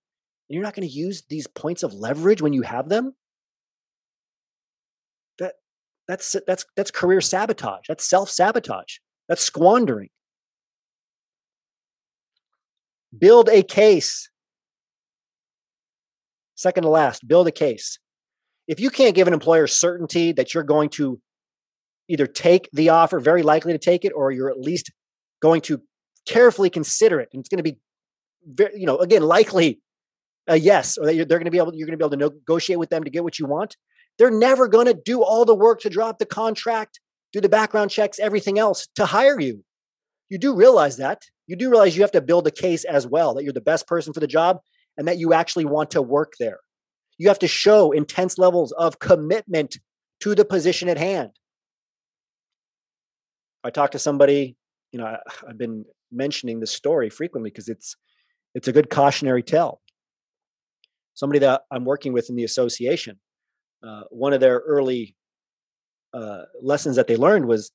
And 0.50 0.56
you're 0.56 0.64
not 0.64 0.76
going 0.76 0.88
to 0.88 0.94
use 0.94 1.24
these 1.30 1.48
points 1.48 1.84
of 1.84 1.94
leverage 1.94 2.42
when 2.42 2.54
you 2.54 2.64
have 2.64 2.90
them. 2.90 3.16
That 5.40 5.54
that's 6.08 6.36
that's 6.46 6.66
that's 6.76 6.92
career 6.92 7.22
sabotage. 7.22 7.86
That's 7.88 8.06
self-sabotage. 8.06 8.98
That's 9.30 9.42
squandering. 9.42 10.10
Build 13.18 13.48
a 13.50 13.64
case. 13.64 14.30
Second 16.56 16.84
to 16.84 16.90
last, 16.90 17.28
build 17.28 17.48
a 17.48 17.52
case. 17.52 18.00
If 18.68 18.80
you 18.80 18.90
can't 18.90 19.16
give 19.16 19.28
an 19.28 19.34
employer 19.34 19.68
certainty 19.68 20.32
that 20.34 20.54
you're 20.54 20.64
going 20.64 20.90
to 20.92 21.20
either 22.08 22.28
take 22.28 22.70
the 22.74 22.90
offer, 22.90 23.20
very 23.20 23.44
likely 23.44 23.74
to 23.74 23.80
take 23.80 24.06
it, 24.06 24.14
or 24.16 24.32
you're 24.32 24.50
at 24.50 24.60
least 24.60 24.92
going 25.42 25.62
to 25.62 25.82
carefully 26.26 26.70
consider 26.70 27.20
it, 27.20 27.30
and 27.34 27.40
it's 27.42 27.50
going 27.50 27.58
to 27.58 27.64
be, 27.64 27.78
very, 28.46 28.80
you 28.80 28.86
know, 28.86 28.98
again, 28.98 29.24
likely 29.24 29.82
a 30.48 30.58
yes, 30.58 30.98
or 30.98 31.06
that 31.06 31.16
they're 31.28 31.40
going 31.40 31.46
to 31.46 31.52
be 31.52 31.58
able, 31.58 31.74
you're 31.74 31.88
going 31.88 31.98
to 31.98 32.10
be 32.10 32.16
able 32.16 32.30
to 32.30 32.36
negotiate 32.36 32.80
with 32.80 32.90
them 32.90 33.04
to 33.04 33.10
get 33.10 33.24
what 33.24 33.40
you 33.40 33.46
want. 33.46 33.78
They're 34.18 34.32
never 34.32 34.68
going 34.68 34.86
to 34.86 34.94
do 34.94 35.24
all 35.24 35.46
the 35.46 35.56
work 35.56 35.82
to 35.82 35.90
drop 35.90 36.20
the 36.20 36.26
contract, 36.26 37.00
do 37.32 37.42
the 37.42 37.50
background 37.50 37.92
checks, 37.92 38.20
everything 38.20 38.60
else 38.60 38.88
to 38.96 39.06
hire 39.06 39.40
you. 39.40 39.64
You 40.30 40.38
do 40.38 40.56
realize 40.56 40.98
that. 40.98 41.24
You 41.48 41.56
do 41.56 41.70
realize 41.70 41.96
you 41.96 42.04
have 42.04 42.12
to 42.12 42.22
build 42.22 42.48
a 42.48 42.52
case 42.52 42.84
as 42.86 43.08
well 43.08 43.34
that 43.34 43.44
you're 43.44 43.54
the 43.54 43.62
best 43.62 43.88
person 43.88 44.14
for 44.14 44.20
the 44.20 44.28
job 44.28 44.60
and 44.98 45.08
that 45.08 45.18
you 45.18 45.34
actually 45.34 45.66
want 45.66 45.92
to 45.92 46.02
work 46.02 46.34
there. 46.40 46.60
You 47.18 47.28
have 47.28 47.40
to 47.40 47.48
show 47.48 47.92
intense 47.92 48.38
levels 48.38 48.72
of 48.74 49.00
commitment 49.00 49.78
to 50.22 50.36
the 50.36 50.46
position 50.46 50.90
at 50.90 50.98
hand. 50.98 51.32
I 53.64 53.70
talk 53.70 53.92
to 53.92 54.00
somebody, 54.00 54.56
you 54.92 55.00
know, 55.00 55.06
I, 55.06 55.20
have 55.48 55.58
been 55.58 55.86
mentioning 56.12 56.60
this 56.60 56.72
story 56.72 57.10
frequently 57.10 57.50
because 57.50 57.68
it's 57.68 57.96
it's 58.56 58.68
a 58.68 58.72
good 58.72 58.90
cautionary 58.90 59.42
tale. 59.42 59.82
Somebody 61.14 61.40
that 61.40 61.62
I'm 61.72 61.86
working 61.86 62.14
with 62.14 62.30
in 62.30 62.36
the 62.36 62.44
association, 62.44 63.20
uh, 63.86 64.04
one 64.10 64.34
of 64.34 64.40
their 64.40 64.60
early 64.60 65.16
uh, 66.14 66.44
lessons 66.62 66.96
that 66.96 67.08
they 67.08 67.18
learned 67.18 67.48
was 67.48 67.72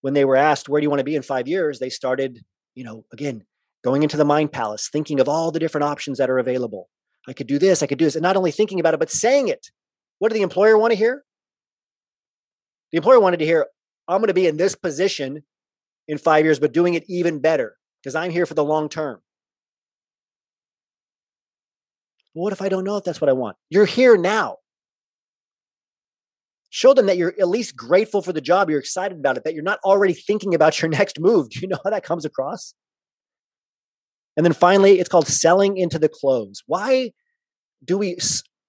when 0.00 0.14
they 0.14 0.24
were 0.24 0.36
asked, 0.36 0.68
where 0.68 0.80
do 0.80 0.84
you 0.84 0.90
want 0.90 1.00
to 1.00 1.04
be 1.04 1.16
in 1.16 1.22
five 1.22 1.48
years? 1.48 1.78
They 1.78 1.90
started, 1.90 2.44
you 2.74 2.84
know, 2.84 3.04
again, 3.12 3.44
going 3.82 4.02
into 4.02 4.16
the 4.16 4.24
mind 4.24 4.52
palace, 4.52 4.88
thinking 4.90 5.20
of 5.20 5.28
all 5.28 5.50
the 5.50 5.58
different 5.58 5.84
options 5.84 6.18
that 6.18 6.30
are 6.30 6.38
available. 6.38 6.88
I 7.26 7.32
could 7.32 7.46
do 7.46 7.58
this, 7.58 7.82
I 7.82 7.86
could 7.86 7.98
do 7.98 8.04
this, 8.04 8.16
and 8.16 8.22
not 8.22 8.36
only 8.36 8.50
thinking 8.50 8.80
about 8.80 8.94
it, 8.94 9.00
but 9.00 9.10
saying 9.10 9.48
it. 9.48 9.70
What 10.18 10.30
did 10.30 10.38
the 10.38 10.42
employer 10.42 10.78
want 10.78 10.92
to 10.92 10.96
hear? 10.96 11.24
The 12.92 12.98
employer 12.98 13.20
wanted 13.20 13.38
to 13.38 13.46
hear, 13.46 13.66
I'm 14.06 14.18
going 14.18 14.28
to 14.28 14.34
be 14.34 14.46
in 14.46 14.56
this 14.56 14.74
position 14.74 15.42
in 16.06 16.18
five 16.18 16.44
years, 16.44 16.58
but 16.58 16.72
doing 16.72 16.94
it 16.94 17.04
even 17.08 17.40
better 17.40 17.76
because 18.02 18.14
I'm 18.14 18.30
here 18.30 18.46
for 18.46 18.54
the 18.54 18.64
long 18.64 18.88
term. 18.88 19.20
But 22.34 22.40
what 22.40 22.52
if 22.52 22.62
I 22.62 22.68
don't 22.68 22.84
know 22.84 22.96
if 22.96 23.04
that's 23.04 23.20
what 23.20 23.30
I 23.30 23.34
want? 23.34 23.56
You're 23.70 23.86
here 23.86 24.16
now. 24.16 24.56
Show 26.70 26.92
them 26.92 27.06
that 27.06 27.16
you're 27.16 27.34
at 27.38 27.48
least 27.48 27.76
grateful 27.76 28.20
for 28.20 28.32
the 28.32 28.40
job, 28.40 28.68
you're 28.68 28.80
excited 28.80 29.18
about 29.18 29.36
it, 29.36 29.44
that 29.44 29.54
you're 29.54 29.62
not 29.62 29.78
already 29.84 30.12
thinking 30.12 30.54
about 30.54 30.82
your 30.82 30.88
next 30.90 31.20
move. 31.20 31.50
Do 31.50 31.60
you 31.60 31.68
know 31.68 31.78
how 31.84 31.90
that 31.90 32.04
comes 32.04 32.24
across? 32.24 32.74
And 34.36 34.44
then 34.44 34.52
finally, 34.52 34.98
it's 34.98 35.08
called 35.08 35.28
selling 35.28 35.76
into 35.76 35.98
the 35.98 36.08
close. 36.08 36.62
Why 36.66 37.12
do 37.84 37.98
we 37.98 38.18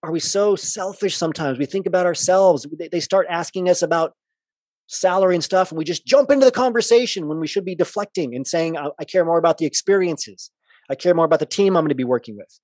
are 0.03 0.11
we 0.11 0.19
so 0.19 0.55
selfish 0.55 1.17
sometimes? 1.17 1.57
We 1.57 1.65
think 1.65 1.87
about 1.87 2.05
ourselves. 2.05 2.67
They 2.91 2.99
start 2.99 3.25
asking 3.27 3.69
us 3.69 3.81
about 3.81 4.13
salary 4.87 5.33
and 5.33 5.43
stuff, 5.43 5.71
and 5.71 5.79
we 5.79 5.83
just 5.83 6.05
jump 6.05 6.29
into 6.29 6.45
the 6.45 6.51
conversation 6.51 7.27
when 7.27 7.39
we 7.39 7.47
should 7.47 7.65
be 7.65 7.73
deflecting 7.73 8.35
and 8.35 8.45
saying, 8.45 8.77
I, 8.77 9.05
care 9.05 9.25
more 9.25 9.39
about 9.39 9.57
the 9.57 9.65
experiences. 9.65 10.51
I 10.91 10.95
care 10.95 11.15
more 11.15 11.25
about 11.25 11.39
the 11.39 11.47
team 11.47 11.75
I'm 11.75 11.81
going 11.81 11.89
to 11.89 11.95
be 11.95 12.03
working 12.03 12.37
with. 12.37 12.59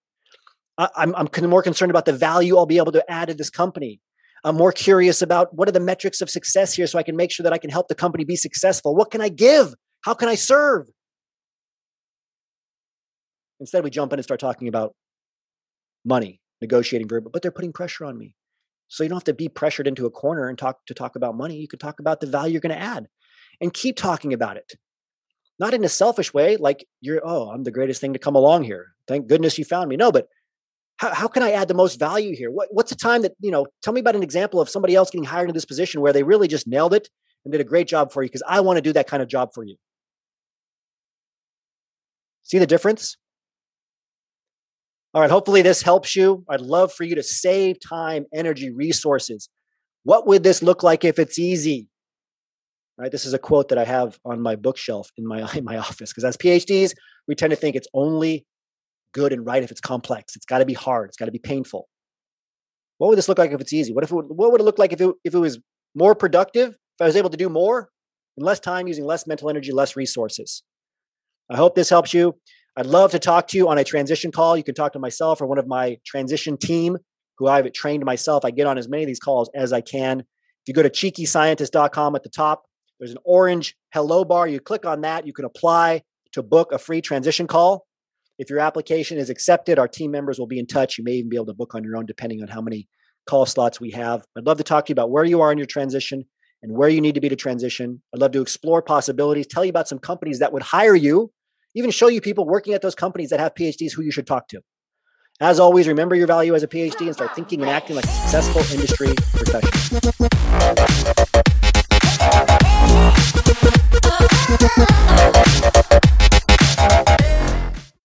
I, 0.77 0.89
I'm, 0.95 1.15
I'm 1.15 1.49
more 1.49 1.63
concerned 1.63 1.89
about 1.89 2.05
the 2.05 2.13
value 2.13 2.57
I'll 2.57 2.65
be 2.65 2.77
able 2.77 2.91
to 2.93 3.11
add 3.11 3.27
to 3.27 3.33
this 3.33 3.49
company. 3.49 3.99
I'm 4.43 4.55
more 4.55 4.71
curious 4.71 5.21
about 5.21 5.53
what 5.53 5.67
are 5.67 5.71
the 5.71 5.79
metrics 5.79 6.21
of 6.21 6.29
success 6.29 6.73
here 6.73 6.87
so 6.87 6.97
I 6.97 7.03
can 7.03 7.15
make 7.15 7.31
sure 7.31 7.43
that 7.43 7.53
I 7.53 7.57
can 7.57 7.69
help 7.69 7.87
the 7.87 7.95
company 7.95 8.23
be 8.23 8.35
successful. 8.35 8.95
What 8.95 9.11
can 9.11 9.21
I 9.21 9.29
give? 9.29 9.75
How 10.01 10.13
can 10.13 10.29
I 10.29 10.35
serve? 10.35 10.87
Instead, 13.59 13.83
we 13.83 13.91
jump 13.91 14.11
in 14.13 14.19
and 14.19 14.23
start 14.23 14.39
talking 14.39 14.67
about 14.67 14.95
money 16.03 16.41
negotiating 16.61 17.07
verbal, 17.07 17.31
but 17.31 17.41
they're 17.41 17.51
putting 17.51 17.73
pressure 17.73 18.05
on 18.05 18.17
me. 18.17 18.35
So 18.87 19.03
you 19.03 19.09
don't 19.09 19.17
have 19.17 19.23
to 19.25 19.33
be 19.33 19.49
pressured 19.49 19.87
into 19.87 20.05
a 20.05 20.11
corner 20.11 20.47
and 20.47 20.57
talk 20.57 20.85
to 20.87 20.93
talk 20.93 21.15
about 21.15 21.35
money. 21.35 21.57
You 21.57 21.67
can 21.67 21.79
talk 21.79 21.99
about 21.99 22.19
the 22.19 22.27
value 22.27 22.53
you're 22.53 22.61
going 22.61 22.75
to 22.75 22.81
add 22.81 23.07
and 23.59 23.73
keep 23.73 23.95
talking 23.95 24.33
about 24.33 24.57
it. 24.57 24.73
Not 25.59 25.73
in 25.73 25.83
a 25.83 25.89
selfish 25.89 26.33
way, 26.33 26.57
like 26.57 26.85
you're, 26.99 27.21
oh, 27.23 27.49
I'm 27.49 27.63
the 27.63 27.71
greatest 27.71 28.01
thing 28.01 28.13
to 28.13 28.19
come 28.19 28.35
along 28.35 28.63
here. 28.63 28.93
Thank 29.07 29.27
goodness 29.27 29.57
you 29.57 29.65
found 29.65 29.89
me. 29.89 29.95
No, 29.95 30.11
but 30.11 30.27
how, 31.01 31.11
how 31.15 31.27
can 31.27 31.41
I 31.41 31.51
add 31.51 31.67
the 31.67 31.73
most 31.73 31.99
value 31.99 32.35
here? 32.35 32.51
What, 32.51 32.67
what's 32.69 32.91
the 32.91 32.95
time 32.95 33.23
that, 33.23 33.31
you 33.39 33.49
know, 33.49 33.65
tell 33.81 33.91
me 33.91 33.99
about 33.99 34.15
an 34.15 34.21
example 34.21 34.61
of 34.61 34.69
somebody 34.69 34.93
else 34.93 35.09
getting 35.09 35.25
hired 35.25 35.45
into 35.49 35.53
this 35.53 35.65
position 35.65 35.99
where 35.99 36.13
they 36.13 36.21
really 36.21 36.47
just 36.47 36.67
nailed 36.67 36.93
it 36.93 37.09
and 37.43 37.51
did 37.51 37.59
a 37.59 37.63
great 37.63 37.87
job 37.87 38.11
for 38.11 38.21
you 38.21 38.29
because 38.29 38.43
I 38.47 38.59
want 38.59 38.77
to 38.77 38.83
do 38.83 38.93
that 38.93 39.07
kind 39.07 39.23
of 39.23 39.27
job 39.27 39.49
for 39.51 39.63
you. 39.63 39.77
See 42.43 42.59
the 42.59 42.67
difference? 42.67 43.17
All 45.15 45.21
right, 45.21 45.31
hopefully 45.31 45.63
this 45.63 45.81
helps 45.81 46.15
you. 46.15 46.45
I'd 46.47 46.61
love 46.61 46.93
for 46.93 47.03
you 47.03 47.15
to 47.15 47.23
save 47.23 47.77
time, 47.79 48.25
energy, 48.31 48.69
resources. 48.69 49.49
What 50.03 50.27
would 50.27 50.43
this 50.43 50.61
look 50.61 50.83
like 50.83 51.03
if 51.03 51.17
it's 51.17 51.39
easy? 51.39 51.87
Right, 52.99 53.11
this 53.11 53.25
is 53.25 53.33
a 53.33 53.39
quote 53.39 53.69
that 53.69 53.79
I 53.79 53.85
have 53.85 54.19
on 54.23 54.39
my 54.39 54.55
bookshelf 54.55 55.09
in 55.17 55.25
my 55.25 55.51
in 55.55 55.63
my 55.63 55.77
office 55.77 56.11
because 56.11 56.25
as 56.25 56.37
PhDs, 56.37 56.93
we 57.27 57.33
tend 57.33 57.49
to 57.49 57.55
think 57.55 57.75
it's 57.75 57.87
only 57.95 58.45
good 59.13 59.33
and 59.33 59.45
right 59.45 59.63
if 59.63 59.71
it's 59.71 59.81
complex. 59.81 60.35
It's 60.35 60.45
got 60.45 60.59
to 60.59 60.65
be 60.65 60.73
hard. 60.73 61.09
It's 61.09 61.17
got 61.17 61.25
to 61.25 61.31
be 61.31 61.39
painful. 61.39 61.87
What 62.97 63.09
would 63.09 63.17
this 63.17 63.27
look 63.27 63.37
like 63.37 63.51
if 63.51 63.59
it's 63.59 63.73
easy? 63.73 63.93
What 63.93 64.03
if 64.03 64.11
it, 64.11 64.15
what 64.15 64.51
would 64.51 64.61
it 64.61 64.63
look 64.63 64.77
like 64.79 64.93
if 64.93 65.01
it, 65.01 65.13
if 65.23 65.33
it 65.33 65.39
was 65.39 65.59
more 65.95 66.15
productive? 66.15 66.69
If 66.69 67.01
I 67.01 67.05
was 67.05 67.15
able 67.15 67.29
to 67.29 67.37
do 67.37 67.49
more 67.49 67.89
in 68.37 68.45
less 68.45 68.59
time, 68.59 68.87
using 68.87 69.05
less 69.05 69.25
mental 69.25 69.49
energy, 69.49 69.71
less 69.71 69.95
resources. 69.95 70.63
I 71.49 71.57
hope 71.57 71.75
this 71.75 71.89
helps 71.89 72.13
you. 72.13 72.35
I'd 72.77 72.85
love 72.85 73.11
to 73.11 73.19
talk 73.19 73.47
to 73.49 73.57
you 73.57 73.67
on 73.67 73.77
a 73.77 73.83
transition 73.83 74.31
call. 74.31 74.55
You 74.55 74.63
can 74.63 74.75
talk 74.75 74.93
to 74.93 74.99
myself 74.99 75.41
or 75.41 75.47
one 75.47 75.57
of 75.57 75.67
my 75.67 75.97
transition 76.05 76.57
team 76.57 76.97
who 77.37 77.47
I've 77.47 77.71
trained 77.73 78.05
myself. 78.05 78.45
I 78.45 78.51
get 78.51 78.67
on 78.67 78.77
as 78.77 78.87
many 78.87 79.03
of 79.03 79.07
these 79.07 79.19
calls 79.19 79.49
as 79.55 79.73
I 79.73 79.81
can. 79.81 80.19
If 80.19 80.67
you 80.67 80.73
go 80.73 80.83
to 80.83 80.89
cheekyscientist.com 80.89 82.15
at 82.15 82.23
the 82.23 82.29
top, 82.29 82.65
there's 82.99 83.11
an 83.11 83.17
orange 83.25 83.75
hello 83.93 84.23
bar. 84.23 84.47
You 84.47 84.59
click 84.59 84.85
on 84.85 85.01
that, 85.01 85.25
you 85.25 85.33
can 85.33 85.43
apply 85.43 86.03
to 86.33 86.43
book 86.43 86.71
a 86.71 86.77
free 86.77 87.01
transition 87.01 87.47
call. 87.47 87.87
If 88.41 88.49
your 88.49 88.57
application 88.57 89.19
is 89.19 89.29
accepted, 89.29 89.77
our 89.77 89.87
team 89.87 90.09
members 90.09 90.39
will 90.39 90.47
be 90.47 90.57
in 90.57 90.65
touch. 90.65 90.97
You 90.97 91.03
may 91.03 91.11
even 91.11 91.29
be 91.29 91.35
able 91.35 91.45
to 91.45 91.53
book 91.53 91.75
on 91.75 91.83
your 91.83 91.95
own, 91.95 92.07
depending 92.07 92.41
on 92.41 92.47
how 92.47 92.59
many 92.59 92.87
call 93.29 93.45
slots 93.45 93.79
we 93.79 93.91
have. 93.91 94.23
I'd 94.35 94.47
love 94.47 94.57
to 94.57 94.63
talk 94.63 94.87
to 94.87 94.89
you 94.89 94.95
about 94.95 95.11
where 95.11 95.23
you 95.23 95.41
are 95.41 95.51
in 95.51 95.59
your 95.59 95.67
transition 95.67 96.25
and 96.63 96.75
where 96.75 96.89
you 96.89 97.01
need 97.01 97.13
to 97.13 97.21
be 97.21 97.29
to 97.29 97.35
transition. 97.35 98.01
I'd 98.11 98.19
love 98.19 98.31
to 98.31 98.41
explore 98.41 98.81
possibilities, 98.81 99.45
tell 99.45 99.63
you 99.63 99.69
about 99.69 99.87
some 99.87 99.99
companies 99.99 100.39
that 100.39 100.51
would 100.53 100.63
hire 100.63 100.95
you, 100.95 101.31
even 101.75 101.91
show 101.91 102.07
you 102.07 102.19
people 102.19 102.47
working 102.47 102.73
at 102.73 102.81
those 102.81 102.95
companies 102.95 103.29
that 103.29 103.39
have 103.39 103.53
PhDs 103.53 103.93
who 103.93 104.01
you 104.01 104.11
should 104.11 104.25
talk 104.25 104.47
to. 104.47 104.61
As 105.39 105.59
always, 105.59 105.87
remember 105.87 106.15
your 106.15 106.25
value 106.25 106.55
as 106.55 106.63
a 106.63 106.67
PhD 106.67 107.01
and 107.01 107.13
start 107.13 107.35
thinking 107.35 107.61
and 107.61 107.69
acting 107.69 107.95
like 107.95 108.05
a 108.05 108.07
successful 108.07 108.63
industry 108.73 109.13
professional. 109.35 110.01